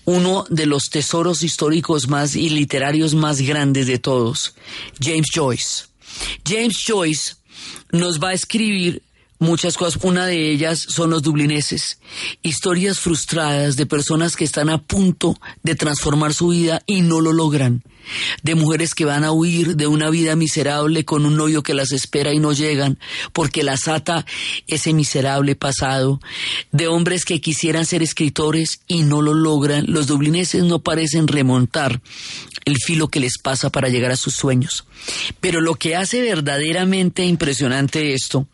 uno 0.05 0.45
de 0.49 0.65
los 0.65 0.89
tesoros 0.89 1.43
históricos 1.43 2.07
más 2.07 2.35
y 2.35 2.49
literarios 2.49 3.13
más 3.13 3.41
grandes 3.41 3.85
de 3.87 3.99
todos, 3.99 4.55
James 4.99 5.27
Joyce. 5.33 5.85
James 6.47 6.83
Joyce 6.85 7.35
nos 7.91 8.19
va 8.19 8.29
a 8.29 8.33
escribir 8.33 9.03
muchas 9.39 9.77
cosas. 9.77 10.03
Una 10.03 10.27
de 10.27 10.51
ellas 10.51 10.79
son 10.79 11.09
los 11.09 11.23
dublineses. 11.23 11.99
Historias 12.43 12.99
frustradas 12.99 13.75
de 13.75 13.85
personas 13.85 14.35
que 14.35 14.43
están 14.43 14.69
a 14.69 14.81
punto 14.83 15.35
de 15.63 15.75
transformar 15.75 16.33
su 16.33 16.49
vida 16.49 16.83
y 16.85 17.01
no 17.01 17.21
lo 17.21 17.33
logran. 17.33 17.83
De 18.41 18.55
mujeres 18.55 18.95
que 18.95 19.05
van 19.05 19.23
a 19.23 19.31
huir 19.31 19.75
de 19.75 19.85
una 19.85 20.09
vida 20.09 20.35
miserable 20.35 21.05
con 21.05 21.25
un 21.25 21.35
novio 21.35 21.63
que 21.63 21.73
las 21.73 21.91
espera 21.91 22.33
y 22.33 22.39
no 22.39 22.53
llegan 22.53 22.97
porque 23.33 23.61
las 23.61 23.87
ata 23.87 24.25
ese 24.67 24.93
miserable 24.93 25.55
pasado. 25.55 26.19
De 26.71 26.87
hombres 26.87 27.25
que 27.25 27.41
quisieran 27.41 27.85
ser 27.85 28.01
escritores 28.01 28.81
y 28.87 29.03
no 29.03 29.21
lo 29.21 29.33
logran. 29.33 29.85
Los 29.87 30.07
dublineses 30.07 30.63
no 30.63 30.79
parecen 30.79 31.27
remontar 31.27 32.01
el 32.65 32.77
filo 32.77 33.07
que 33.07 33.19
les 33.19 33.37
pasa 33.37 33.69
para 33.69 33.89
llegar 33.89 34.11
a 34.11 34.17
sus 34.17 34.33
sueños. 34.33 34.85
Pero 35.39 35.61
lo 35.61 35.75
que 35.75 35.95
hace 35.95 36.21
verdaderamente 36.21 37.25
impresionante 37.25 38.13
esto 38.13 38.47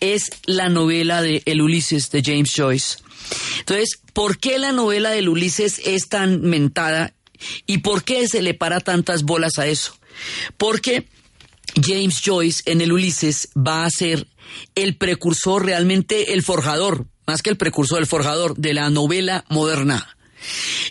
es 0.00 0.19
la 0.46 0.68
novela 0.68 1.22
de 1.22 1.42
El 1.46 1.62
Ulises 1.62 2.10
de 2.10 2.22
James 2.22 2.52
Joyce. 2.54 2.98
Entonces, 3.60 4.00
¿por 4.12 4.38
qué 4.38 4.58
la 4.58 4.72
novela 4.72 5.10
del 5.10 5.28
Ulises 5.28 5.80
es 5.84 6.08
tan 6.08 6.42
mentada 6.42 7.14
y 7.66 7.78
por 7.78 8.04
qué 8.04 8.28
se 8.28 8.42
le 8.42 8.54
para 8.54 8.80
tantas 8.80 9.22
bolas 9.22 9.58
a 9.58 9.66
eso? 9.66 9.96
Porque 10.56 11.06
James 11.80 12.20
Joyce 12.24 12.62
en 12.66 12.80
el 12.80 12.92
Ulises 12.92 13.48
va 13.56 13.84
a 13.84 13.90
ser 13.90 14.26
el 14.74 14.96
precursor, 14.96 15.64
realmente 15.64 16.32
el 16.32 16.42
forjador, 16.42 17.06
más 17.26 17.42
que 17.42 17.50
el 17.50 17.56
precursor, 17.56 18.00
el 18.00 18.06
forjador 18.06 18.56
de 18.56 18.74
la 18.74 18.90
novela 18.90 19.44
moderna. 19.48 20.16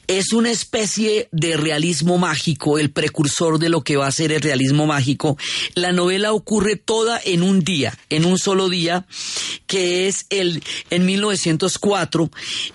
Es 0.08 0.34
una 0.34 0.52
especie 0.52 1.30
de 1.32 1.58
realismo 1.58 2.18
mágico, 2.18 2.80
el 2.80 2.92
precursor 2.92 3.60
de 3.60 3.70
lo 3.70 3.82
que 3.82 3.98
va 3.98 4.08
a 4.08 4.12
ser 4.12 4.32
el 4.32 4.42
realismo 4.42 4.88
mágico. 4.88 5.38
La 5.76 5.92
novela 5.92 6.34
ocurre 6.34 6.76
toda 6.76 7.20
en 7.24 7.44
un 7.44 7.64
día, 7.64 7.98
en 8.10 8.26
un 8.26 8.38
solo 8.38 8.70
día, 8.70 9.06
que 9.68 10.08
es 10.08 10.26
el 10.30 10.64
en 10.90 11.06
1904. 11.06 12.32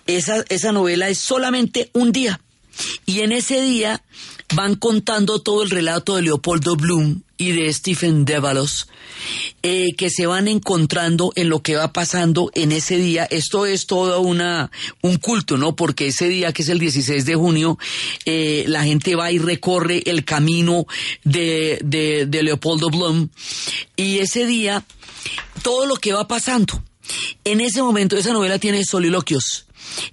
Esa, 0.06 0.44
esa 0.48 0.72
novela 0.72 1.08
es 1.08 1.18
solamente 1.18 1.90
un 1.92 2.12
día. 2.12 2.40
Y 3.06 3.20
en 3.20 3.32
ese 3.32 3.60
día 3.62 4.02
van 4.54 4.76
contando 4.76 5.40
todo 5.40 5.62
el 5.62 5.70
relato 5.70 6.16
de 6.16 6.22
Leopoldo 6.22 6.76
Bloom 6.76 7.22
y 7.36 7.52
de 7.52 7.72
Stephen 7.72 8.24
Devalos, 8.24 8.88
eh, 9.62 9.94
que 9.96 10.10
se 10.10 10.26
van 10.26 10.48
encontrando 10.48 11.32
en 11.36 11.48
lo 11.48 11.62
que 11.62 11.76
va 11.76 11.92
pasando 11.92 12.50
en 12.54 12.72
ese 12.72 12.98
día. 12.98 13.24
Esto 13.24 13.66
es 13.66 13.86
todo 13.86 14.20
una, 14.20 14.70
un 15.02 15.16
culto, 15.16 15.56
¿no? 15.56 15.76
Porque 15.76 16.08
ese 16.08 16.28
día, 16.28 16.52
que 16.52 16.62
es 16.62 16.68
el 16.68 16.78
16 16.78 17.24
de 17.24 17.34
junio, 17.34 17.78
eh, 18.24 18.64
la 18.68 18.84
gente 18.84 19.16
va 19.16 19.32
y 19.32 19.38
recorre 19.38 20.02
el 20.06 20.24
camino 20.24 20.86
de, 21.24 21.78
de, 21.84 22.26
de 22.26 22.42
Leopoldo 22.42 22.90
Bloom. 22.90 23.28
Y 23.96 24.18
ese 24.18 24.46
día, 24.46 24.84
todo 25.62 25.86
lo 25.86 25.96
que 25.96 26.12
va 26.12 26.28
pasando. 26.28 26.82
En 27.44 27.60
ese 27.60 27.82
momento, 27.82 28.16
esa 28.16 28.32
novela 28.32 28.58
tiene 28.58 28.84
soliloquios. 28.84 29.63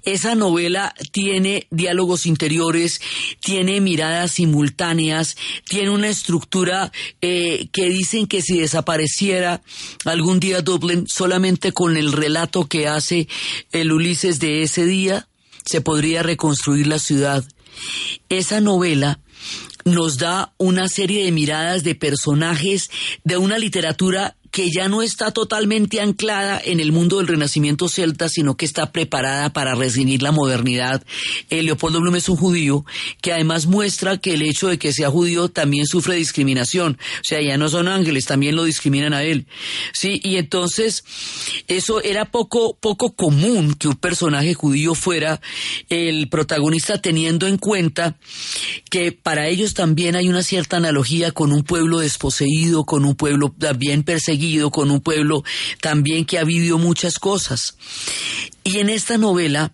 Esa 0.04 0.36
novela 0.36 0.94
tiene 1.12 1.68
diálogos 1.70 2.26
interiores, 2.26 3.02
tiene 3.40 3.82
miradas 3.82 4.32
simultáneas, 4.32 5.38
tiene 5.66 5.90
una 5.90 6.10
estructura 6.10 6.92
eh, 7.22 7.70
que 7.72 7.90
dicen 7.90 8.28
que 8.28 8.42
si 8.42 8.60
desapareciera 8.60 9.62
algún 10.06 10.40
día 10.40 10.62
Dublín 10.62 11.06
solamente 11.08 11.72
con 11.72 11.98
el 11.98 12.12
relato 12.12 12.68
que 12.68 12.88
hace 12.88 13.28
el 13.72 13.92
Ulises 13.92 14.40
de 14.40 14.64
ese 14.64 14.86
día, 14.86 15.28
se 15.66 15.82
podría 15.82 16.24
reconstruir 16.24 16.88
la 16.88 17.00
ciudad. 17.00 17.44
Esa 18.30 18.62
novela 18.62 19.20
nos 19.86 20.18
da 20.18 20.54
una 20.58 20.88
serie 20.88 21.24
de 21.26 21.32
miradas 21.32 21.84
de 21.84 21.96
personajes 21.96 22.90
de 23.24 23.38
una 23.38 23.58
literatura 23.58 24.36
que 24.52 24.70
ya 24.70 24.90
no 24.90 25.02
está 25.02 25.32
totalmente 25.32 26.02
anclada 26.02 26.62
en 26.64 26.80
el 26.80 26.92
mundo 26.92 27.18
del 27.18 27.28
renacimiento 27.28 27.88
celta, 27.88 28.30
sino 28.30 28.56
que 28.58 28.66
está 28.66 28.92
preparada 28.92 29.54
para 29.54 29.76
recibir 29.76 30.22
la 30.22 30.32
modernidad. 30.32 31.04
Eh, 31.50 31.64
Leopoldo 31.64 32.02
Bloom 32.02 32.18
es 32.18 32.30
un 32.30 32.36
judío 32.36 32.86
que 33.22 33.32
además 33.32 33.66
muestra 33.66 34.18
que 34.18 34.34
el 34.34 34.42
hecho 34.42 34.68
de 34.68 34.78
que 34.78 34.94
sea 34.94 35.10
judío 35.10 35.50
también 35.50 35.86
sufre 35.88 36.16
discriminación. 36.16 36.98
O 37.22 37.24
sea, 37.24 37.42
ya 37.42 37.58
no 37.58 37.70
son 37.70 37.88
ángeles, 37.88 38.26
también 38.26 38.56
lo 38.56 38.66
discriminan 38.66 39.14
a 39.14 39.24
él. 39.24 39.48
Sí, 39.94 40.20
y 40.24 40.36
entonces 40.36 41.04
eso 41.68 42.02
era 42.02 42.26
poco, 42.26 42.78
poco 42.80 43.16
común 43.16 43.74
que 43.74 43.88
un 43.88 43.96
personaje 43.96 44.54
judío 44.54 44.96
fuera 44.96 45.42
el 45.90 46.28
protagonista 46.30 47.02
teniendo 47.02 47.48
en 47.48 47.58
cuenta 47.58 48.18
que 48.90 49.12
para 49.12 49.48
ellos 49.48 49.74
también 49.74 50.16
hay 50.16 50.28
una 50.28 50.44
cierta 50.44 50.78
analogía 50.78 51.32
con 51.32 51.54
un 51.54 51.64
pueblo 51.64 52.00
desposeído, 52.00 52.86
con 52.86 53.06
un 53.06 53.16
pueblo 53.16 53.54
también 53.58 54.04
perseguido, 54.04 54.41
con 54.72 54.92
un 54.92 55.02
pueblo 55.02 55.44
también 55.80 56.26
que 56.26 56.40
ha 56.40 56.44
vivido 56.44 56.78
muchas 56.78 57.20
cosas. 57.20 57.76
Y 58.64 58.80
en 58.80 58.90
esta 58.90 59.18
novela 59.18 59.74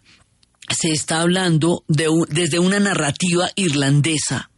se 0.69 0.91
está 0.91 1.21
hablando 1.21 1.83
de 1.87 2.07
desde 2.29 2.59
una 2.59 2.79
narrativa 2.79 3.49
irlandesa 3.55 4.49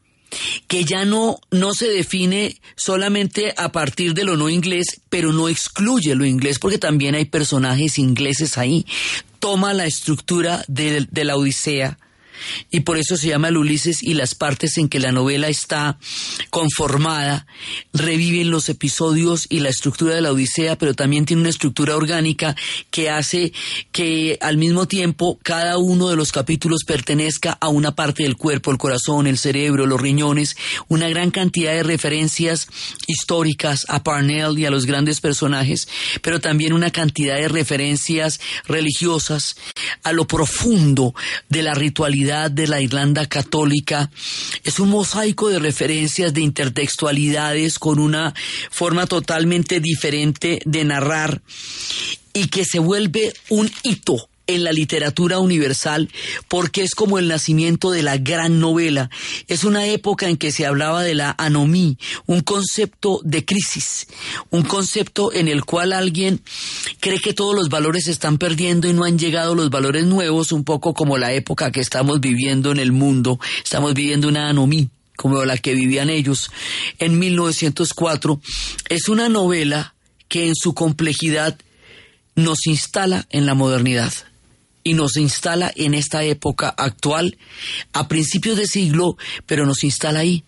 que 0.68 0.84
ya 0.84 1.06
no, 1.06 1.40
no 1.52 1.74
se 1.74 1.88
define 1.88 2.62
solamente 2.76 3.54
a 3.58 3.72
partir 3.72 4.14
de 4.14 4.26
lo 4.26 4.38
no 4.38 4.50
inglés, 4.50 5.02
pero 5.10 5.34
no 5.34 5.50
excluye 5.50 6.14
lo 6.14 6.26
inglés, 6.26 6.60
porque 6.60 6.78
también 6.78 7.16
hay 7.16 7.26
personajes 7.26 7.98
ingleses 7.98 8.58
ahí. 8.58 8.86
Toma 9.40 9.74
la 9.74 9.86
estructura 9.86 10.64
de 10.68 11.08
la 11.24 11.36
Odisea, 11.36 11.98
y 12.72 12.82
por 12.82 12.98
eso 12.98 13.18
se 13.18 13.28
llama 13.28 13.50
el 13.50 13.58
Ulises 13.58 14.04
y 14.04 14.14
las 14.14 14.36
partes 14.36 14.78
en 14.78 14.90
que 14.90 15.00
la 15.00 15.12
novela 15.12 15.48
está 15.48 15.98
conformada 16.50 17.48
reviven 17.94 18.52
los 18.52 18.70
episodios 18.70 19.48
y 19.50 19.60
la 19.60 19.70
estructura 19.70 20.16
de 20.16 20.22
la 20.22 20.32
Odisea, 20.32 20.78
pero 20.78 20.94
también 20.94 21.26
tiene 21.26 21.42
una 21.42 21.50
estructura 21.50 21.96
orgánica 21.96 22.56
que 22.92 23.10
hace 23.10 23.54
que 23.92 24.38
al 24.42 24.58
mismo 24.58 24.88
tiempo 24.88 25.40
cada 25.44 25.78
uno 25.78 26.10
de 26.10 26.16
los 26.16 26.32
capítulos 26.32 26.84
pertenezca 26.86 27.58
a 27.60 27.70
una 27.70 27.96
parte 27.96 28.24
del 28.24 28.38
cuerpo, 28.38 28.72
el 28.72 28.78
corazón, 28.78 29.28
el 29.28 29.38
cerebro, 29.38 29.86
los 29.86 30.02
riñones, 30.02 30.56
una 30.88 31.10
gran 31.10 31.32
cantidad 31.32 31.74
de 31.74 31.84
referencias 31.84 32.68
históricas 33.08 33.86
a 33.90 34.04
Parnell 34.04 34.58
y 34.58 34.66
a 34.66 34.72
los 34.72 34.86
grandes 34.86 35.22
personajes, 35.22 35.88
pero 36.22 36.40
también 36.40 36.74
una 36.74 36.92
cantidad 36.92 37.36
de 37.36 37.48
referencias 37.48 38.40
religiosas 38.66 39.56
a 40.04 40.14
lo 40.14 40.28
profundo 40.28 41.14
de 41.50 41.64
la 41.64 41.74
ritualidad 41.74 42.29
de 42.30 42.68
la 42.68 42.80
Irlanda 42.80 43.26
católica. 43.26 44.12
Es 44.64 44.80
un 44.80 44.90
mosaico 44.90 45.50
de 45.50 45.58
referencias, 45.58 46.34
de 46.34 46.42
intertextualidades 46.42 47.80
con 47.80 47.98
una 47.98 48.36
forma 48.70 49.08
totalmente 49.08 49.80
diferente 49.80 50.62
de 50.64 50.84
narrar 50.86 51.42
y 52.34 52.48
que 52.48 52.66
se 52.66 52.78
vuelve 52.78 53.34
un 53.50 53.72
hito 53.82 54.29
en 54.50 54.64
la 54.64 54.72
literatura 54.72 55.38
universal 55.38 56.10
porque 56.48 56.82
es 56.82 56.96
como 56.96 57.20
el 57.20 57.28
nacimiento 57.28 57.92
de 57.92 58.02
la 58.02 58.18
gran 58.18 58.60
novela. 58.60 59.12
Es 59.48 59.64
una 59.64 59.86
época 59.86 60.28
en 60.28 60.38
que 60.38 60.52
se 60.52 60.66
hablaba 60.66 61.04
de 61.04 61.14
la 61.14 61.36
anomí, 61.38 61.98
un 62.26 62.42
concepto 62.42 63.22
de 63.24 63.46
crisis, 63.46 64.08
un 64.50 64.64
concepto 64.64 65.32
en 65.32 65.48
el 65.48 65.66
cual 65.66 65.94
alguien 65.94 66.42
cree 67.00 67.20
que 67.20 67.36
todos 67.36 67.56
los 67.56 67.70
valores 67.70 68.06
se 68.06 68.12
están 68.12 68.40
perdiendo 68.40 68.88
y 68.90 68.94
no 68.94 69.04
han 69.04 69.20
llegado 69.20 69.54
los 69.54 69.70
valores 69.70 70.06
nuevos, 70.06 70.52
un 70.52 70.64
poco 70.64 70.96
como 70.96 71.20
la 71.20 71.32
época 71.32 71.72
que 71.72 71.82
estamos 71.82 72.20
viviendo 72.20 72.72
en 72.72 72.80
el 72.80 72.92
mundo. 72.92 73.40
Estamos 73.64 73.94
viviendo 73.94 74.28
una 74.28 74.50
anomí 74.50 74.90
como 75.16 75.46
la 75.46 75.58
que 75.58 75.76
vivían 75.76 76.10
ellos 76.10 76.50
en 76.98 77.20
1904. 77.20 78.42
Es 78.88 79.10
una 79.10 79.30
novela 79.30 79.94
que 80.28 80.48
en 80.48 80.56
su 80.56 80.74
complejidad 80.74 81.56
nos 82.36 82.66
instala 82.66 83.28
en 83.30 83.46
la 83.46 83.54
modernidad 83.54 84.14
y 84.84 84.94
nos 84.94 85.18
instala 85.18 85.72
en 85.76 85.94
esta 85.94 86.24
época 86.24 86.70
actual, 86.70 87.38
a 87.94 88.08
principios 88.08 88.58
de 88.58 88.68
siglo, 88.68 89.18
pero 89.46 89.66
nos 89.66 89.84
instala 89.84 90.20
ahí. 90.20 90.44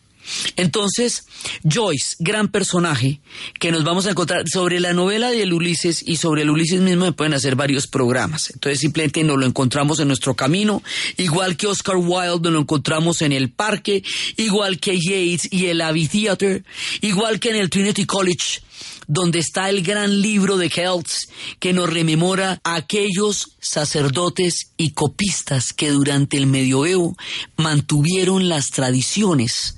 Entonces, 0.55 1.25
Joyce, 1.63 2.15
gran 2.19 2.47
personaje, 2.49 3.21
que 3.59 3.71
nos 3.71 3.83
vamos 3.83 4.05
a 4.05 4.11
encontrar 4.11 4.47
sobre 4.47 4.79
la 4.79 4.93
novela 4.93 5.31
del 5.31 5.53
Ulises 5.53 6.03
y 6.05 6.17
sobre 6.17 6.43
el 6.43 6.49
Ulises 6.49 6.81
mismo 6.81 7.05
se 7.05 7.11
pueden 7.11 7.33
hacer 7.33 7.55
varios 7.55 7.87
programas. 7.87 8.51
Entonces, 8.51 8.79
simplemente 8.79 9.23
nos 9.23 9.37
lo 9.37 9.45
encontramos 9.45 9.99
en 9.99 10.07
nuestro 10.07 10.35
camino, 10.35 10.83
igual 11.17 11.57
que 11.57 11.67
Oscar 11.67 11.97
Wilde 11.97 12.43
nos 12.43 12.53
lo 12.53 12.59
encontramos 12.59 13.21
en 13.21 13.31
el 13.31 13.51
parque, 13.51 14.03
igual 14.37 14.79
que 14.79 14.99
Yates 14.99 15.51
y 15.51 15.67
el 15.67 15.81
Abbey 15.81 16.07
Theater, 16.07 16.63
igual 17.01 17.39
que 17.39 17.49
en 17.49 17.55
el 17.57 17.69
Trinity 17.69 18.05
College 18.05 18.61
donde 19.07 19.39
está 19.39 19.69
el 19.69 19.83
gran 19.83 20.21
libro 20.21 20.57
de 20.57 20.69
Kelts 20.69 21.27
que 21.59 21.73
nos 21.73 21.89
rememora 21.89 22.61
a 22.63 22.75
aquellos 22.75 23.57
sacerdotes 23.59 24.71
y 24.77 24.91
copistas 24.91 25.73
que 25.73 25.89
durante 25.89 26.37
el 26.37 26.47
medioevo 26.47 27.17
mantuvieron 27.57 28.47
las 28.47 28.71
tradiciones 28.71 29.75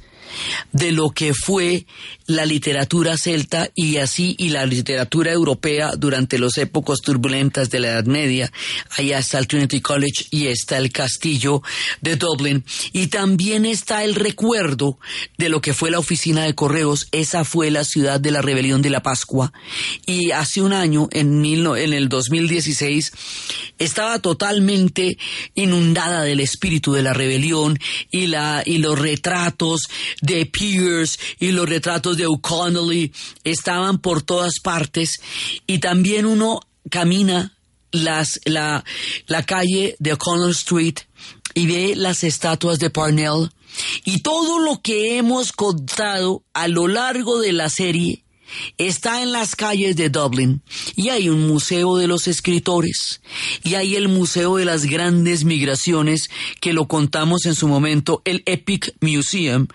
de 0.72 0.92
lo 0.92 1.10
que 1.10 1.34
fue 1.34 1.86
la 2.26 2.46
literatura 2.46 3.18
celta 3.18 3.70
y 3.76 3.98
así 3.98 4.36
y 4.38 4.50
la 4.50 4.66
literatura 4.66 5.32
europea 5.32 5.92
durante 5.98 6.40
las 6.40 6.58
épocas 6.58 7.00
turbulentas 7.02 7.70
de 7.70 7.80
la 7.80 7.90
Edad 7.90 8.06
Media. 8.06 8.52
Allá 8.98 9.20
está 9.20 9.40
el 9.40 9.48
Trinity 9.48 9.82
College 9.82 10.26
y 10.32 10.48
está 10.48 10.78
el 10.78 10.92
castillo 10.92 11.62
de 12.02 12.16
Dublin 12.16 12.64
y 12.92 13.08
también 13.08 13.66
está 13.66 14.04
el 14.04 14.16
recuerdo 14.16 15.00
de 15.38 15.50
lo 15.50 15.62
que 15.62 15.74
fue 15.74 15.92
la 15.92 16.00
oficina 16.00 16.44
de 16.44 16.56
correos. 16.56 17.08
Esa 17.12 17.44
fue 17.44 17.72
la 17.72 17.84
ciudad 17.84 18.20
de 18.20 18.32
la 18.32 18.42
rebelión 18.42 18.82
de 18.82 18.90
la 18.90 19.04
Pascua 19.04 19.52
y 20.06 20.32
hace 20.32 20.62
un 20.62 20.74
año, 20.74 21.10
en, 21.12 21.42
mil 21.42 21.66
en 21.78 21.94
el 21.94 22.10
2016, 22.10 23.12
estaba 23.80 24.20
totalmente 24.20 25.18
inundada 25.56 26.24
del 26.24 26.40
espíritu 26.40 26.94
de 26.94 27.04
la 27.04 27.14
rebelión 27.14 27.80
y, 28.12 28.28
la, 28.28 28.64
y 28.66 28.80
los 28.80 28.98
retratos 29.00 29.84
de 30.22 30.46
Pierce 30.46 31.20
y 31.40 31.52
los 31.52 31.68
retratos 31.68 32.13
de 32.16 32.28
O'Connell 32.28 33.12
estaban 33.44 34.00
por 34.00 34.22
todas 34.22 34.60
partes 34.62 35.22
y 35.68 35.80
también 35.80 36.26
uno 36.26 36.62
camina 36.90 37.58
las, 37.92 38.40
la, 38.46 38.84
la 39.28 39.44
calle 39.44 39.96
de 40.00 40.14
O'Connell 40.14 40.52
Street 40.52 41.00
y 41.54 41.68
ve 41.68 41.96
las 41.96 42.24
estatuas 42.24 42.80
de 42.80 42.90
Parnell. 42.90 43.52
Y 44.06 44.20
todo 44.20 44.60
lo 44.60 44.82
que 44.82 45.18
hemos 45.18 45.52
contado 45.52 46.44
a 46.54 46.68
lo 46.68 46.88
largo 46.88 47.40
de 47.40 47.54
la 47.54 47.70
serie 47.70 48.24
está 48.78 49.22
en 49.22 49.32
las 49.32 49.56
calles 49.56 49.96
de 49.96 50.10
Dublin 50.10 50.62
y 50.96 51.10
hay 51.10 51.30
un 51.30 51.48
museo 51.48 51.98
de 51.98 52.08
los 52.08 52.28
escritores 52.28 53.22
y 53.64 53.76
hay 53.76 53.96
el 53.96 54.08
museo 54.08 54.58
de 54.58 54.66
las 54.66 54.86
grandes 54.86 55.44
migraciones 55.44 56.30
que 56.62 56.74
lo 56.74 56.88
contamos 56.88 57.46
en 57.46 57.56
su 57.56 57.68
momento, 57.68 58.22
el 58.26 58.44
Epic 58.46 58.94
Museum, 59.02 59.68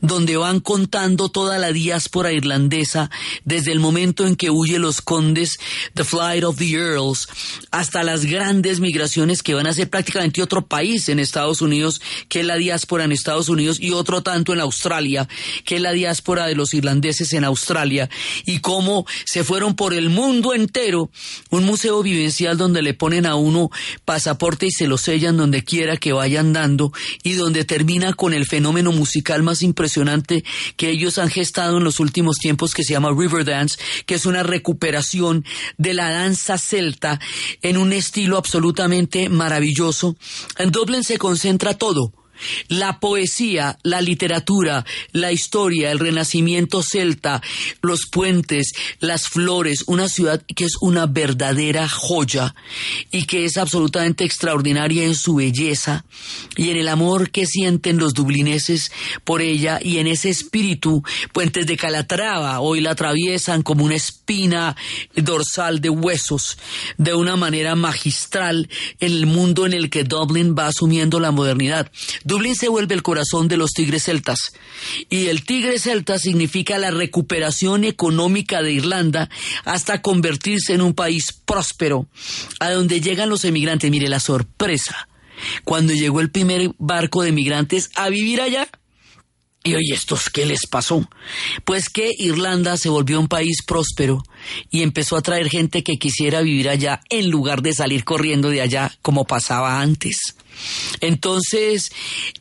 donde 0.00 0.36
van 0.36 0.60
contando 0.60 1.28
toda 1.28 1.58
la 1.58 1.72
diáspora 1.72 2.32
irlandesa 2.32 3.10
desde 3.44 3.72
el 3.72 3.80
momento 3.80 4.26
en 4.26 4.36
que 4.36 4.50
huye 4.50 4.78
los 4.78 5.00
condes, 5.00 5.58
The 5.94 6.04
Flight 6.04 6.44
of 6.44 6.58
the 6.58 6.70
Earls, 6.70 7.28
hasta 7.70 8.02
las 8.02 8.24
grandes 8.24 8.80
migraciones 8.80 9.42
que 9.42 9.54
van 9.54 9.66
a 9.66 9.72
ser 9.72 9.90
prácticamente 9.90 10.42
otro 10.42 10.66
país 10.66 11.08
en 11.08 11.18
Estados 11.18 11.62
Unidos, 11.62 12.00
que 12.28 12.40
es 12.40 12.46
la 12.46 12.56
diáspora 12.56 13.04
en 13.04 13.12
Estados 13.12 13.48
Unidos, 13.48 13.78
y 13.80 13.92
otro 13.92 14.22
tanto 14.22 14.52
en 14.52 14.60
Australia, 14.60 15.28
que 15.64 15.76
es 15.76 15.80
la 15.80 15.92
diáspora 15.92 16.46
de 16.46 16.54
los 16.54 16.74
irlandeses 16.74 17.32
en 17.32 17.44
Australia, 17.44 18.08
y 18.44 18.60
cómo 18.60 19.06
se 19.24 19.44
fueron 19.44 19.74
por 19.74 19.94
el 19.94 20.10
mundo 20.10 20.54
entero, 20.54 21.10
un 21.50 21.64
museo 21.64 22.02
vivencial 22.02 22.56
donde 22.56 22.82
le 22.82 22.94
ponen 22.94 23.26
a 23.26 23.36
uno 23.36 23.70
pasaporte 24.04 24.66
y 24.66 24.70
se 24.70 24.86
lo 24.86 24.98
sellan 24.98 25.36
donde 25.36 25.64
quiera 25.64 25.96
que 25.96 26.12
vayan 26.12 26.52
dando, 26.52 26.92
y 27.22 27.34
donde 27.34 27.64
termina 27.64 28.12
con 28.12 28.34
el 28.34 28.46
fenómeno 28.46 28.92
musical 28.92 29.42
más 29.42 29.62
impresionante 29.62 30.44
que 30.76 30.90
ellos 30.90 31.18
han 31.18 31.30
gestado 31.30 31.78
en 31.78 31.84
los 31.84 32.00
últimos 32.00 32.38
tiempos, 32.38 32.74
que 32.74 32.84
se 32.84 32.92
llama 32.92 33.14
Riverdance, 33.16 33.78
que 34.06 34.14
es 34.14 34.26
una 34.26 34.42
recuperación 34.42 35.44
de 35.78 35.94
la 35.94 36.10
danza 36.10 36.58
celta 36.58 37.20
en 37.62 37.76
un 37.76 37.92
estilo 37.92 38.36
absolutamente 38.36 39.28
maravilloso. 39.28 40.16
En 40.58 40.70
Dublin 40.70 41.04
se 41.04 41.18
concentra 41.18 41.74
todo 41.74 42.12
la 42.68 43.00
poesía, 43.00 43.78
la 43.82 44.00
literatura, 44.00 44.84
la 45.12 45.32
historia, 45.32 45.90
el 45.90 45.98
renacimiento 45.98 46.82
celta, 46.82 47.42
los 47.82 48.06
puentes, 48.10 48.72
las 49.00 49.28
flores, 49.28 49.84
una 49.86 50.08
ciudad 50.08 50.42
que 50.54 50.64
es 50.64 50.76
una 50.80 51.06
verdadera 51.06 51.88
joya 51.88 52.54
y 53.10 53.24
que 53.24 53.44
es 53.44 53.56
absolutamente 53.56 54.24
extraordinaria 54.24 55.04
en 55.04 55.14
su 55.14 55.36
belleza 55.36 56.04
y 56.56 56.70
en 56.70 56.76
el 56.76 56.88
amor 56.88 57.30
que 57.30 57.46
sienten 57.46 57.98
los 57.98 58.14
dublineses 58.14 58.92
por 59.24 59.42
ella 59.42 59.78
y 59.82 59.98
en 59.98 60.06
ese 60.06 60.30
espíritu, 60.30 61.02
puentes 61.32 61.66
de 61.66 61.76
Calatrava 61.76 62.60
hoy 62.60 62.80
la 62.80 62.92
atraviesan 62.92 63.62
como 63.62 63.84
una 63.84 63.96
espina 63.96 64.76
dorsal 65.14 65.80
de 65.80 65.90
huesos 65.90 66.58
de 66.98 67.14
una 67.14 67.36
manera 67.36 67.74
magistral 67.74 68.68
en 69.00 69.12
el 69.12 69.26
mundo 69.26 69.66
en 69.66 69.72
el 69.72 69.90
que 69.90 70.04
Dublin 70.04 70.54
va 70.58 70.68
asumiendo 70.68 71.20
la 71.20 71.30
modernidad. 71.30 71.90
Dublín 72.24 72.56
se 72.56 72.68
vuelve 72.68 72.94
el 72.94 73.02
corazón 73.02 73.48
de 73.48 73.58
los 73.58 73.72
tigres 73.72 74.04
celtas 74.04 74.52
y 75.10 75.26
el 75.26 75.44
tigre 75.44 75.78
celta 75.78 76.18
significa 76.18 76.78
la 76.78 76.90
recuperación 76.90 77.84
económica 77.84 78.62
de 78.62 78.72
Irlanda 78.72 79.28
hasta 79.64 80.02
convertirse 80.02 80.72
en 80.72 80.80
un 80.80 80.94
país 80.94 81.32
próspero 81.44 82.06
a 82.60 82.70
donde 82.70 83.00
llegan 83.00 83.28
los 83.28 83.44
emigrantes. 83.44 83.90
Mire 83.90 84.08
la 84.08 84.20
sorpresa. 84.20 85.08
Cuando 85.64 85.92
llegó 85.92 86.20
el 86.20 86.30
primer 86.30 86.72
barco 86.78 87.22
de 87.22 87.28
emigrantes 87.28 87.90
a 87.94 88.08
vivir 88.08 88.40
allá, 88.40 88.68
y 89.66 89.74
oye, 89.74 89.94
¿estos 89.94 90.28
qué 90.28 90.44
les 90.44 90.66
pasó? 90.66 91.08
Pues 91.64 91.88
que 91.88 92.10
Irlanda 92.18 92.76
se 92.76 92.90
volvió 92.90 93.18
un 93.18 93.28
país 93.28 93.62
próspero 93.66 94.22
y 94.70 94.82
empezó 94.82 95.16
a 95.16 95.22
traer 95.22 95.48
gente 95.48 95.82
que 95.82 95.96
quisiera 95.96 96.42
vivir 96.42 96.68
allá 96.68 97.00
en 97.08 97.30
lugar 97.30 97.62
de 97.62 97.72
salir 97.72 98.04
corriendo 98.04 98.50
de 98.50 98.60
allá 98.60 98.92
como 99.00 99.24
pasaba 99.24 99.80
antes. 99.80 100.36
Entonces, 101.00 101.90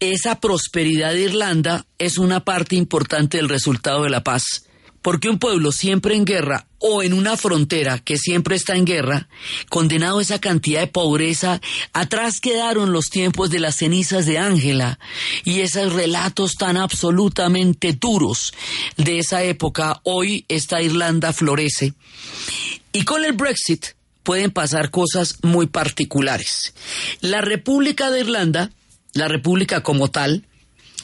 esa 0.02 0.42
prosperidad 0.42 1.14
de 1.14 1.22
Irlanda 1.22 1.86
es 1.98 2.18
una 2.18 2.44
parte 2.44 2.76
importante 2.76 3.38
del 3.38 3.48
resultado 3.48 4.04
de 4.04 4.10
la 4.10 4.24
paz. 4.24 4.66
Porque 5.04 5.30
un 5.30 5.38
pueblo 5.38 5.72
siempre 5.72 6.16
en 6.16 6.26
guerra 6.26 6.66
o 6.80 7.04
en 7.04 7.14
una 7.14 7.38
frontera 7.38 8.00
que 8.00 8.18
siempre 8.18 8.56
está 8.56 8.76
en 8.76 8.86
guerra, 8.86 9.28
condenado 9.70 10.20
a 10.20 10.22
esa 10.22 10.40
cantidad 10.40 10.80
de 10.80 10.88
pobreza, 10.88 11.62
atrás 11.92 12.40
quedaron 12.40 12.94
los 12.94 13.10
tiempos 13.10 13.50
de 13.52 13.60
las 13.60 13.76
cenizas 13.76 14.26
de 14.26 14.40
Ángela 14.40 15.00
y 15.44 15.60
esos 15.60 15.94
relatos 15.94 16.56
tan 16.56 16.78
absolutamente 16.78 17.94
duros 17.94 18.54
de 18.98 19.20
esa 19.20 19.44
época. 19.44 20.00
Hoy 20.04 20.46
esta 20.48 20.82
Irlanda 20.82 21.34
florece. 21.34 21.94
Y 22.94 23.04
con 23.04 23.26
el 23.26 23.34
Brexit 23.34 23.88
pueden 24.24 24.52
pasar 24.52 24.90
cosas 24.90 25.38
muy 25.42 25.68
particulares. 25.68 26.74
La 27.20 27.42
República 27.42 28.10
de 28.10 28.22
Irlanda, 28.22 28.72
la 29.14 29.28
República 29.28 29.84
como 29.84 30.10
tal, 30.10 30.46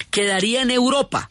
quedaría 0.09 0.61
en 0.61 0.71
Europa 0.71 1.29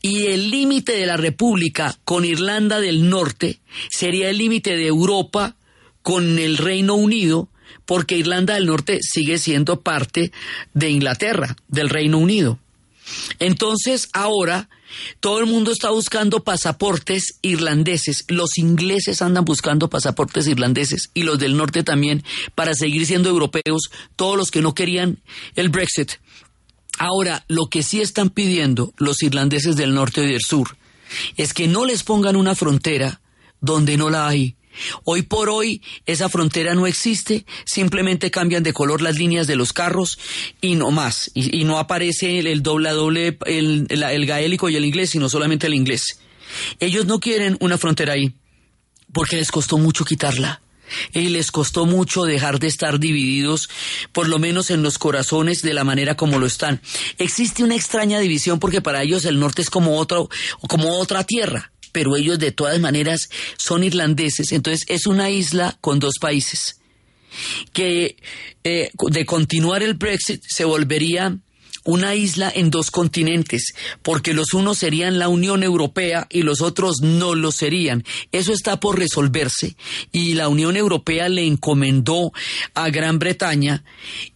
y 0.00 0.26
el 0.26 0.50
límite 0.50 0.92
de 0.92 1.06
la 1.06 1.16
República 1.16 1.96
con 2.04 2.24
Irlanda 2.24 2.80
del 2.80 3.08
Norte 3.08 3.60
sería 3.90 4.30
el 4.30 4.38
límite 4.38 4.76
de 4.76 4.86
Europa 4.86 5.56
con 6.02 6.38
el 6.38 6.58
Reino 6.58 6.94
Unido, 6.94 7.48
porque 7.86 8.16
Irlanda 8.16 8.54
del 8.54 8.66
Norte 8.66 8.98
sigue 9.02 9.38
siendo 9.38 9.80
parte 9.80 10.32
de 10.74 10.90
Inglaterra, 10.90 11.56
del 11.68 11.88
Reino 11.88 12.18
Unido. 12.18 12.58
Entonces, 13.38 14.08
ahora 14.12 14.68
todo 15.20 15.40
el 15.40 15.46
mundo 15.46 15.72
está 15.72 15.90
buscando 15.90 16.44
pasaportes 16.44 17.38
irlandeses. 17.42 18.24
Los 18.28 18.58
ingleses 18.58 19.22
andan 19.22 19.44
buscando 19.44 19.90
pasaportes 19.90 20.46
irlandeses 20.46 21.10
y 21.14 21.22
los 21.22 21.38
del 21.38 21.56
norte 21.56 21.82
también 21.82 22.22
para 22.54 22.74
seguir 22.74 23.06
siendo 23.06 23.28
europeos, 23.28 23.90
todos 24.16 24.36
los 24.36 24.50
que 24.50 24.62
no 24.62 24.74
querían 24.74 25.18
el 25.56 25.68
Brexit. 25.68 26.12
Ahora, 26.98 27.44
lo 27.48 27.66
que 27.66 27.82
sí 27.82 28.00
están 28.00 28.30
pidiendo 28.30 28.92
los 28.98 29.22
irlandeses 29.22 29.76
del 29.76 29.94
norte 29.94 30.22
y 30.24 30.26
del 30.32 30.42
sur 30.42 30.76
es 31.36 31.52
que 31.54 31.66
no 31.68 31.84
les 31.84 32.02
pongan 32.02 32.36
una 32.36 32.54
frontera 32.54 33.20
donde 33.60 33.96
no 33.96 34.10
la 34.10 34.28
hay. 34.28 34.56
Hoy 35.04 35.22
por 35.22 35.48
hoy 35.50 35.82
esa 36.06 36.28
frontera 36.28 36.74
no 36.74 36.86
existe, 36.88 37.46
simplemente 37.64 38.30
cambian 38.32 38.64
de 38.64 38.72
color 38.72 39.02
las 39.02 39.16
líneas 39.18 39.46
de 39.46 39.54
los 39.54 39.72
carros 39.72 40.18
y 40.60 40.74
no 40.74 40.90
más. 40.90 41.30
Y, 41.34 41.62
no 41.64 41.78
aparece 41.78 42.40
el, 42.40 42.62
doble 42.62 42.90
doble, 42.90 43.38
el- 43.46 43.86
el 43.88 44.26
gaélico 44.26 44.68
y 44.68 44.76
el 44.76 44.84
inglés, 44.84 45.10
sino 45.10 45.28
solamente 45.28 45.68
el 45.68 45.74
inglés. 45.74 46.18
Ellos 46.80 47.06
no 47.06 47.20
quieren 47.20 47.56
una 47.60 47.78
frontera 47.78 48.14
ahí 48.14 48.34
porque 49.12 49.36
les 49.36 49.52
costó 49.52 49.78
mucho 49.78 50.04
quitarla. 50.04 50.60
Y 51.12 51.28
les 51.28 51.50
costó 51.50 51.86
mucho 51.86 52.24
dejar 52.24 52.58
de 52.58 52.66
estar 52.66 52.98
divididos, 52.98 53.68
por 54.12 54.28
lo 54.28 54.38
menos 54.38 54.70
en 54.70 54.82
los 54.82 54.98
corazones, 54.98 55.62
de 55.62 55.74
la 55.74 55.84
manera 55.84 56.16
como 56.16 56.38
lo 56.38 56.46
están. 56.46 56.80
Existe 57.18 57.64
una 57.64 57.76
extraña 57.76 58.20
división 58.20 58.58
porque 58.58 58.80
para 58.80 59.02
ellos 59.02 59.24
el 59.24 59.38
norte 59.38 59.62
es 59.62 59.70
como 59.70 59.98
otro, 59.98 60.28
como 60.68 60.98
otra 60.98 61.24
tierra, 61.24 61.72
pero 61.92 62.16
ellos 62.16 62.38
de 62.38 62.52
todas 62.52 62.78
maneras 62.80 63.28
son 63.56 63.84
irlandeses. 63.84 64.52
Entonces 64.52 64.84
es 64.88 65.06
una 65.06 65.30
isla 65.30 65.76
con 65.80 65.98
dos 65.98 66.14
países. 66.20 66.80
Que 67.72 68.16
eh, 68.62 68.90
de 69.10 69.26
continuar 69.26 69.82
el 69.82 69.94
Brexit 69.94 70.42
se 70.46 70.64
volvería 70.64 71.36
una 71.84 72.14
isla 72.14 72.50
en 72.54 72.70
dos 72.70 72.90
continentes, 72.90 73.74
porque 74.02 74.34
los 74.34 74.54
unos 74.54 74.78
serían 74.78 75.18
la 75.18 75.28
Unión 75.28 75.62
Europea 75.62 76.26
y 76.30 76.42
los 76.42 76.60
otros 76.60 77.02
no 77.02 77.34
lo 77.34 77.52
serían. 77.52 78.04
Eso 78.32 78.52
está 78.52 78.80
por 78.80 78.98
resolverse 78.98 79.76
y 80.10 80.34
la 80.34 80.48
Unión 80.48 80.76
Europea 80.76 81.28
le 81.28 81.46
encomendó 81.46 82.32
a 82.74 82.90
Gran 82.90 83.18
Bretaña 83.18 83.84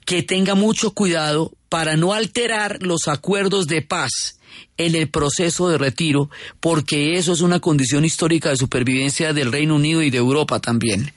que 0.05 0.23
tenga 0.23 0.55
mucho 0.55 0.93
cuidado 0.93 1.53
para 1.69 1.97
no 1.97 2.13
alterar 2.13 2.79
los 2.83 3.09
acuerdos 3.09 3.67
de 3.67 3.83
paz 3.83 4.39
en 4.77 4.95
el 4.95 5.09
proceso 5.09 5.69
de 5.69 5.79
retiro, 5.79 6.31
porque 6.61 7.17
eso 7.17 7.33
es 7.33 7.41
una 7.41 7.61
condición 7.61 8.05
histórica 8.05 8.51
de 8.51 8.57
supervivencia 8.57 9.33
del 9.33 9.53
Reino 9.53 9.77
Unido 9.77 10.03
y 10.03 10.11
de 10.11 10.19
Europa 10.19 10.61
también. 10.61 11.13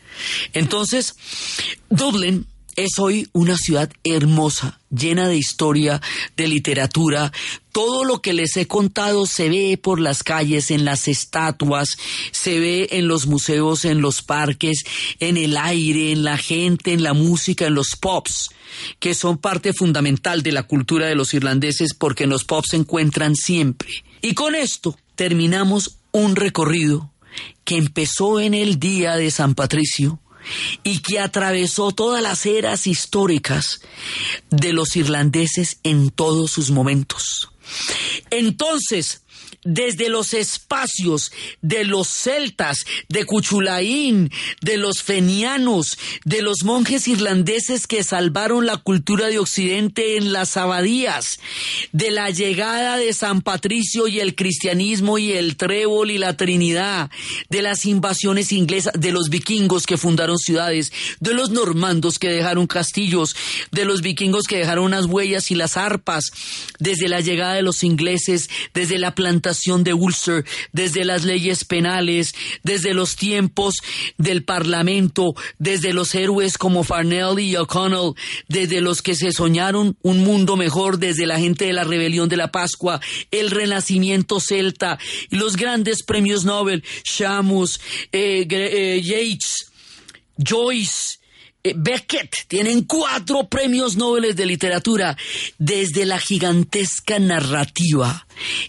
Entonces, 0.53 1.15
Dublín 1.89 2.47
es 2.76 2.99
hoy 2.99 3.28
una 3.34 3.57
ciudad 3.57 3.91
hermosa, 4.03 4.80
llena 4.89 5.28
de 5.28 5.38
historia, 5.38 6.01
de 6.38 6.47
literatura. 6.47 7.32
Todo 7.72 8.03
lo 8.03 8.22
que 8.22 8.34
les 8.34 8.55
he 8.57 8.67
contado 8.67 9.26
se 9.26 9.49
ve 9.49 9.80
por 9.82 9.99
las 9.99 10.24
calles, 10.24 10.72
en 10.72 10.86
las 10.86 11.07
estatuas, 11.07 11.97
se 12.32 12.59
ve 12.59 12.89
en 12.91 13.07
los 13.07 13.28
museos, 13.28 13.86
en 13.86 14.01
los 14.01 14.22
parques, 14.22 14.84
en 15.19 15.38
el 15.38 15.57
aire, 15.57 16.11
en 16.11 16.24
la 16.24 16.38
gente, 16.38 16.93
en 16.93 17.03
la 17.03 17.13
música, 17.13 17.67
en 17.67 17.76
los 17.76 17.95
pubs, 17.95 18.49
que 18.99 19.13
son 19.13 19.38
parte 19.38 19.74
fundamental 19.74 20.43
de 20.43 20.51
la 20.51 20.63
cultura 20.63 21.07
de 21.07 21.15
los 21.15 21.34
irlandeses 21.34 21.93
porque 21.93 22.26
en 22.26 22.30
los 22.30 22.43
pubs 22.43 22.69
se 22.72 22.78
encuentran 22.78 23.36
siempre. 23.36 23.89
Y 24.22 24.34
con 24.34 24.55
esto 24.55 24.97
terminamos 25.15 25.97
un 26.11 26.36
recorrido 26.36 27.11
que 27.63 27.78
empezó 27.78 28.39
en 28.39 28.53
el 28.53 28.80
día 28.80 29.15
de 29.15 29.32
San 29.32 29.55
Patricio 29.55 30.19
y 30.84 31.00
que 31.00 31.20
atravesó 31.20 31.92
todas 31.92 32.22
las 32.22 32.46
eras 32.46 32.88
históricas 32.88 33.82
de 34.50 34.74
los 34.74 34.96
irlandeses 34.96 35.78
en 35.84 36.10
todos 36.10 36.52
sus 36.52 36.72
momentos. 36.72 37.52
Entonces, 38.30 39.22
desde 39.64 40.09
los 40.09 40.34
espacios 40.34 41.32
de 41.62 41.84
los 41.84 42.07
celtas, 42.07 42.86
de 43.09 43.26
Cuchulaín, 43.26 44.32
de 44.62 44.78
los 44.78 45.03
fenianos, 45.03 45.97
de 46.26 46.41
los 46.41 46.64
monjes 46.64 47.07
irlandeses 47.07 47.86
que 47.86 48.03
salvaron 48.03 48.66
la 48.66 48.78
cultura 48.78 49.28
de 49.28 49.39
Occidente 49.39 50.18
en 50.18 50.34
las 50.34 50.57
abadías, 50.57 51.39
de 51.91 52.09
la 52.09 52.32
llegada 52.32 52.97
de 52.97 53.14
San 53.14 53.41
Patricio 53.41 54.07
y 54.07 54.20
el 54.20 54.36
cristianismo 54.36 55.20
y 55.20 55.34
el 55.34 55.57
trébol 55.57 56.09
y 56.09 56.18
la 56.18 56.36
Trinidad, 56.36 57.12
de 57.49 57.62
las 57.62 57.86
invasiones 57.86 58.51
inglesas, 58.51 58.93
de 58.97 59.12
los 59.12 59.30
vikingos 59.30 59.86
que 59.86 59.97
fundaron 59.97 60.38
ciudades, 60.38 60.91
de 61.20 61.34
los 61.34 61.51
normandos 61.51 62.18
que 62.18 62.30
dejaron 62.30 62.66
castillos, 62.66 63.36
de 63.72 63.86
los 63.86 64.01
vikingos 64.01 64.47
que 64.47 64.57
dejaron 64.57 64.86
unas 64.86 65.05
huellas 65.05 65.51
y 65.51 65.55
las 65.55 65.78
arpas, 65.78 66.32
desde 66.80 67.07
la 67.07 67.20
llegada 67.20 67.53
de 67.53 67.62
los 67.62 67.84
ingleses, 67.84 68.49
desde 68.74 68.97
la 68.97 69.14
plantación 69.14 69.51
de 69.84 69.93
Ulster, 69.93 70.45
desde 70.72 71.04
las 71.06 71.24
leyes 71.24 71.66
penales, 71.66 72.34
desde 72.64 72.93
los 72.93 73.16
tiempos 73.16 73.76
del 74.18 74.43
Parlamento, 74.43 75.36
desde 75.60 75.93
los 75.93 76.16
héroes 76.16 76.58
como 76.58 76.84
Farnell 76.84 77.39
y 77.39 77.56
O'Connell, 77.56 78.14
desde 78.47 78.82
los 78.82 79.02
que 79.02 79.16
se 79.16 79.32
soñaron 79.32 79.97
un 80.02 80.24
mundo 80.24 80.56
mejor, 80.56 80.99
desde 80.99 81.26
la 81.28 81.39
gente 81.39 81.66
de 81.66 81.74
la 81.74 81.84
rebelión 81.84 82.30
de 82.30 82.38
la 82.38 82.52
Pascua, 82.52 83.02
el 83.30 83.52
renacimiento 83.52 84.39
celta, 84.39 84.97
los 85.30 85.58
grandes 85.58 86.04
premios 86.04 86.45
Nobel, 86.45 86.84
Shamus, 87.04 87.80
eh, 88.12 88.47
eh, 88.49 89.02
Yeats, 89.02 89.72
Joyce, 90.38 91.20
eh, 91.64 91.74
Beckett, 91.76 92.47
tienen 92.47 92.84
cuatro 92.86 93.47
premios 93.47 93.95
Nobel 93.95 94.34
de 94.36 94.45
literatura 94.45 95.16
desde 95.60 96.06
la 96.06 96.20
gigantesca 96.20 97.20
narrativa 97.20 98.26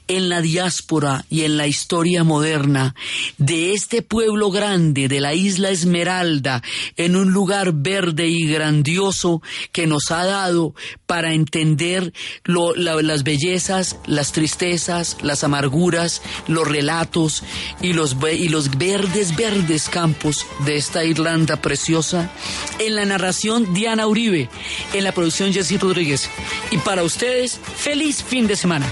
en 0.09 0.29
la 0.29 0.41
diáspora 0.41 1.25
y 1.31 1.43
en 1.43 1.57
la 1.57 1.67
historia 1.67 2.25
moderna 2.25 2.95
de 3.39 3.73
este 3.73 4.03
pueblo 4.03 4.51
grande 4.51 5.09
de 5.09 5.21
la 5.21 5.35
isla 5.35 5.71
Esmeralda 5.71 6.63
en 6.97 7.17
un 7.17 7.33
lugar 7.33 7.73
verde 7.75 8.29
y 8.29 8.47
grandioso 8.47 9.43
que 9.73 9.87
nos 9.87 10.11
ha 10.11 10.25
dado 10.25 10.75
para 11.07 11.35
entender 11.35 12.13
las 12.45 13.25
bellezas, 13.25 13.97
las 14.07 14.33
tristezas, 14.33 15.17
las 15.23 15.45
amarguras, 15.45 16.23
los 16.49 16.67
relatos 16.67 17.43
y 17.81 17.93
los, 17.93 18.19
ve- 18.19 18.35
y 18.37 18.49
los 18.49 18.77
verdes, 18.79 19.37
verdes 19.37 19.89
campos 19.89 20.47
de 20.65 20.77
esta 20.77 21.05
Irlanda 21.05 21.57
preciosa. 21.61 22.31
En 22.79 22.95
la 22.97 23.05
narración 23.05 23.73
Diana 23.75 24.07
Uribe, 24.07 24.49
en 24.93 25.05
la 25.05 25.13
producción 25.13 25.53
Jessy 25.53 25.77
Rodríguez. 25.79 26.29
Y 26.71 26.79
para 26.79 27.03
ustedes, 27.03 27.61
feliz 27.77 28.23
fin 28.23 28.47
de 28.47 28.57
semana. 28.57 28.87